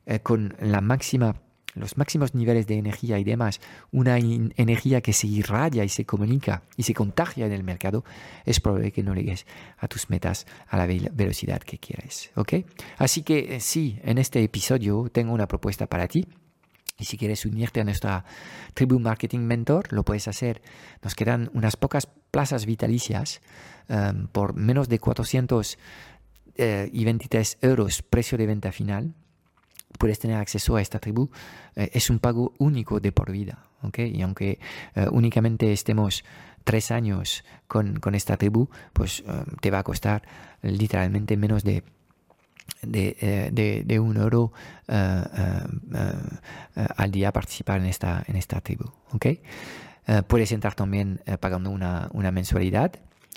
eh, 0.06 0.20
con 0.20 0.56
la 0.60 0.82
máxima 0.82 1.36
los 1.76 1.98
máximos 1.98 2.34
niveles 2.34 2.68
de 2.68 2.78
energía 2.78 3.20
y 3.20 3.24
demás, 3.24 3.60
una 3.92 4.18
energía 4.18 5.02
que 5.02 5.14
se 5.14 5.28
irradia 5.28 5.84
y 5.84 5.90
se 5.90 6.06
comunica 6.06 6.64
y 6.78 6.84
se 6.84 6.94
contagia 6.94 7.46
en 7.46 7.52
el 7.52 7.64
mercado, 7.64 8.04
es 8.46 8.60
probable 8.60 8.92
que 8.92 9.04
no 9.04 9.14
llegues 9.14 9.46
a 9.78 9.88
tus 9.88 10.10
metas 10.10 10.48
a 10.68 10.78
la 10.78 10.88
velocidad 10.88 11.60
que 11.60 11.78
quieres. 11.78 12.32
¿Ok? 12.36 12.54
Así 12.98 13.24
que 13.24 13.56
eh, 13.56 13.60
sí, 13.60 14.00
en 14.04 14.18
este 14.18 14.42
episodio 14.44 15.10
tengo 15.12 15.34
una 15.34 15.48
propuesta 15.48 15.88
para 15.88 16.08
ti. 16.08 16.26
Y 16.98 17.04
si 17.06 17.18
quieres 17.18 17.46
unirte 17.46 17.82
a 17.82 17.84
nuestra 17.84 18.24
tribu 18.74 19.00
Marketing 19.00 19.42
Mentor, 19.42 19.92
lo 19.92 20.06
puedes 20.06 20.30
hacer. 20.30 20.62
Nos 21.04 21.14
quedan 21.14 21.50
unas 21.54 21.76
pocas 21.76 22.08
plazas 22.32 22.66
vitalicias 22.66 23.42
em, 23.90 24.28
por 24.28 24.56
menos 24.56 24.88
de 24.88 25.00
423 25.00 25.78
eh, 26.58 27.58
euros 27.62 28.02
precio 28.02 28.38
de 28.38 28.46
venta 28.46 28.72
final 28.72 29.14
puedes 29.98 30.20
tener 30.20 30.38
acceso 30.38 30.76
a 30.76 30.82
esta 30.82 31.00
tribu, 31.00 31.30
eh, 31.76 31.90
es 31.94 32.10
un 32.10 32.20
pago 32.20 32.54
único 32.58 33.00
de 33.00 33.12
por 33.12 33.32
vida. 33.32 33.66
¿okay? 33.82 34.16
Y 34.16 34.22
aunque 34.22 34.60
eh, 34.96 35.08
únicamente 35.12 35.72
estemos 35.72 36.24
tres 36.64 36.92
años 36.92 37.44
con, 37.68 38.00
con 38.00 38.16
esta 38.16 38.38
tribu, 38.38 38.70
pues 38.94 39.24
eh, 39.28 39.44
te 39.62 39.72
va 39.72 39.80
a 39.80 39.84
costar 39.84 40.24
literalmente 40.62 41.38
menos 41.38 41.64
de 41.64 41.84
de, 42.82 43.84
de, 43.86 44.00
un 44.00 44.18
euro 44.18 44.52
al 44.88 45.70
día 47.12 47.32
participar 47.32 47.80
en 47.80 47.86
esta, 47.86 48.24
en 48.28 48.36
esta 48.36 48.60
tribu. 48.60 48.86
¿okay? 49.12 49.44
puedes 50.28 50.52
entrar 50.52 50.74
también 50.74 51.22
pagando 51.40 51.70
una, 51.70 52.10
una 52.12 52.32
mensualidad. 52.32 52.94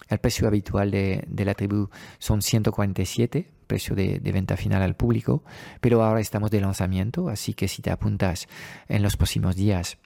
El 0.08 0.18
precio 0.18 0.46
habitual 0.46 0.90
de, 0.90 1.26
la 1.44 1.54
tribu 1.54 1.90
son 2.18 2.42
147 2.42 3.50
precio 3.66 3.94
de, 3.94 4.18
venta 4.32 4.56
final 4.56 4.80
al 4.80 4.96
público, 4.96 5.44
pero 5.82 6.02
ahora 6.02 6.20
estamos 6.20 6.50
de 6.50 6.62
lanzamiento, 6.62 7.28
así 7.28 7.52
que 7.52 7.68
si 7.68 7.82
te 7.82 7.90
apuntas 7.90 8.48
en 8.88 9.02
los 9.02 9.18
próximos 9.18 9.56
días, 9.56 9.98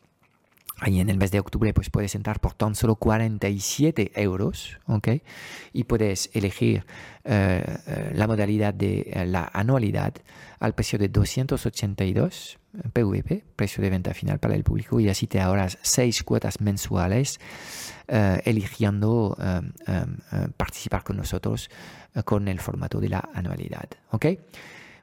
ahí 0.83 1.01
en 1.01 1.09
el 1.09 1.17
mes 1.17 1.31
de 1.31 1.39
octubre, 1.39 1.73
pues 1.73 1.91
puedes 1.91 2.15
entrar 2.17 2.41
por 2.41 2.55
tan 2.55 2.75
solo 2.75 2.97
47 2.97 4.13
euros, 4.17 4.81
¿ok? 4.87 5.09
Y 5.73 5.85
puedes 5.85 6.29
elegir 6.35 6.85
eh, 7.25 7.65
eh, 7.87 8.13
la 8.15 8.27
modalidad 8.27 8.75
de 8.75 9.13
eh, 9.13 9.27
la 9.27 9.49
anualidad 9.53 10.15
al 10.59 10.75
precio 10.75 10.99
de 10.99 11.09
282 11.09 12.59
PVP, 12.93 13.45
precio 13.55 13.83
de 13.83 13.91
venta 13.91 14.13
final 14.13 14.41
para 14.41 14.57
el 14.57 14.65
público, 14.65 14.99
y 14.99 15.09
así 15.09 15.29
te 15.29 15.41
ahorras 15.41 15.79
seis 15.83 16.23
cuotas 16.25 16.61
mensuales 16.61 17.39
eligiendo 18.09 19.37
participar 20.57 21.03
con 21.03 21.17
nosotros 21.17 21.71
con 22.25 22.49
el 22.49 22.61
formato 22.61 23.01
de 23.01 23.09
la 23.09 23.29
anualidad. 23.35 23.89
¿Ok? 24.11 24.27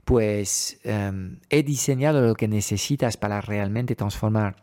Pues 0.03 0.79
he 0.83 1.63
diseñado 1.63 2.21
lo 2.21 2.35
que 2.35 2.47
necesitas 2.47 3.17
para 3.17 3.41
realmente 3.41 3.95
transformar 3.95 4.55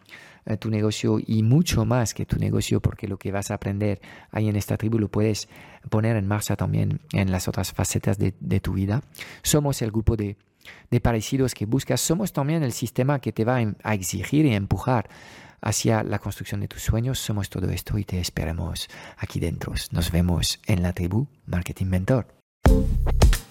tu 0.56 0.70
negocio 0.70 1.18
y 1.24 1.42
mucho 1.42 1.84
más 1.84 2.14
que 2.14 2.24
tu 2.24 2.38
negocio, 2.38 2.80
porque 2.80 3.08
lo 3.08 3.18
que 3.18 3.32
vas 3.32 3.50
a 3.50 3.54
aprender 3.54 4.00
ahí 4.30 4.48
en 4.48 4.56
esta 4.56 4.76
tribu 4.76 4.98
lo 4.98 5.08
puedes 5.08 5.48
poner 5.90 6.16
en 6.16 6.28
marcha 6.28 6.56
también 6.56 7.00
en 7.12 7.32
las 7.32 7.48
otras 7.48 7.72
facetas 7.72 8.18
de, 8.18 8.32
tu 8.60 8.74
vida. 8.74 9.02
Somos 9.42 9.82
el 9.82 9.90
grupo 9.90 10.16
de, 10.16 10.36
parecidos 11.02 11.54
que 11.54 11.66
buscas, 11.66 12.00
somos 12.00 12.32
también 12.32 12.62
el 12.62 12.72
sistema 12.72 13.18
que 13.20 13.32
te 13.32 13.44
va 13.44 13.58
a 13.82 13.94
exigir 13.94 14.46
y 14.46 14.54
empujar 14.54 15.08
hacia 15.60 16.04
la 16.04 16.20
construcción 16.20 16.60
de 16.60 16.68
tus 16.68 16.82
sueños. 16.82 17.18
Somos 17.18 17.50
todo 17.50 17.68
esto 17.70 17.98
y 17.98 18.04
te 18.04 18.20
esperamos 18.20 18.88
aquí 19.16 19.40
dentro. 19.40 19.72
Nos 19.90 20.12
vemos 20.12 20.60
en 20.66 20.82
la 20.82 20.92
tribu 20.92 21.26
Marketing 21.46 21.86
Mentor. 21.86 22.28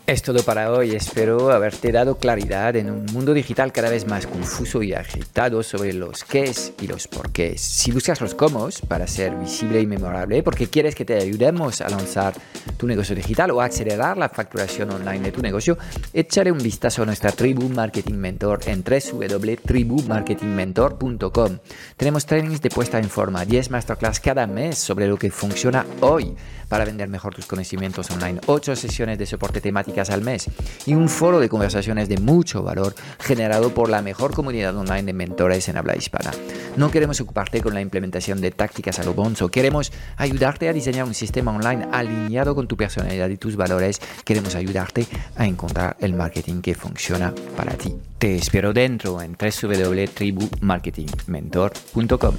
Es 0.07 0.21
todo 0.21 0.43
para 0.43 0.71
hoy. 0.71 0.91
Espero 0.91 1.51
haberte 1.51 1.91
dado 1.91 2.19
claridad 2.19 2.75
en 2.75 2.91
un 2.91 3.07
mundo 3.07 3.33
digital 3.33 3.71
cada 3.71 3.89
vez 3.89 4.05
más 4.05 4.27
confuso 4.27 4.83
y 4.83 4.93
agitado 4.93 5.63
sobre 5.63 5.93
los 5.93 6.23
qués 6.23 6.73
y 6.79 6.85
los 6.85 7.07
porqués. 7.07 7.59
Si 7.59 7.91
buscas 7.91 8.21
los 8.21 8.35
cómo 8.35 8.69
para 8.87 9.07
ser 9.07 9.35
visible 9.35 9.81
y 9.81 9.87
memorable, 9.87 10.43
porque 10.43 10.67
quieres 10.67 10.93
que 10.93 11.05
te 11.05 11.15
ayudemos 11.15 11.81
a 11.81 11.89
lanzar 11.89 12.35
tu 12.77 12.85
negocio 12.85 13.15
digital 13.15 13.49
o 13.49 13.61
acelerar 13.61 14.15
la 14.15 14.29
facturación 14.29 14.91
online 14.91 15.21
de 15.21 15.31
tu 15.31 15.41
negocio, 15.41 15.75
échale 16.13 16.51
un 16.51 16.59
vistazo 16.59 17.01
a 17.01 17.07
nuestra 17.07 17.31
tribu 17.31 17.67
Marketing 17.69 18.13
Mentor 18.13 18.59
en 18.67 18.83
www.tribumarketingmentor.com. 18.83 21.57
Tenemos 21.97 22.27
trainings 22.27 22.61
de 22.61 22.69
puesta 22.69 22.99
en 22.99 23.09
forma, 23.09 23.43
10 23.43 23.71
masterclass 23.71 24.19
cada 24.19 24.45
mes 24.45 24.77
sobre 24.77 25.07
lo 25.07 25.17
que 25.17 25.31
funciona 25.31 25.83
hoy 26.01 26.35
para 26.67 26.85
vender 26.85 27.09
mejor 27.09 27.35
tus 27.35 27.45
conocimientos 27.45 28.09
online, 28.11 28.39
8 28.47 28.75
sesiones 28.75 29.17
de 29.17 29.25
soporte 29.25 29.61
al 29.95 30.21
mes 30.21 30.49
y 30.85 30.93
un 30.93 31.07
foro 31.07 31.39
de 31.39 31.47
conversaciones 31.47 32.09
de 32.09 32.17
mucho 32.17 32.63
valor 32.63 32.93
generado 33.19 33.73
por 33.73 33.89
la 33.89 34.01
mejor 34.01 34.33
comunidad 34.33 34.75
online 34.75 35.03
de 35.03 35.13
mentores 35.13 35.69
en 35.69 35.77
habla 35.77 35.95
hispana. 35.95 36.31
No 36.75 36.91
queremos 36.91 37.21
ocuparte 37.21 37.61
con 37.61 37.73
la 37.73 37.79
implementación 37.81 38.41
de 38.41 38.51
tácticas 38.51 38.99
a 38.99 39.03
lo 39.03 39.13
bonzo, 39.13 39.47
queremos 39.49 39.93
ayudarte 40.17 40.67
a 40.67 40.73
diseñar 40.73 41.05
un 41.05 41.13
sistema 41.13 41.55
online 41.55 41.87
alineado 41.91 42.55
con 42.55 42.67
tu 42.67 42.75
personalidad 42.75 43.29
y 43.29 43.37
tus 43.37 43.55
valores, 43.55 44.01
queremos 44.25 44.55
ayudarte 44.55 45.07
a 45.37 45.47
encontrar 45.47 45.95
el 45.99 46.13
marketing 46.13 46.61
que 46.61 46.75
funciona 46.75 47.33
para 47.55 47.71
ti. 47.73 47.95
Te 48.19 48.35
espero 48.35 48.73
dentro 48.73 49.21
en 49.21 49.37
www.tribumarketingmentor.com. 49.39 52.35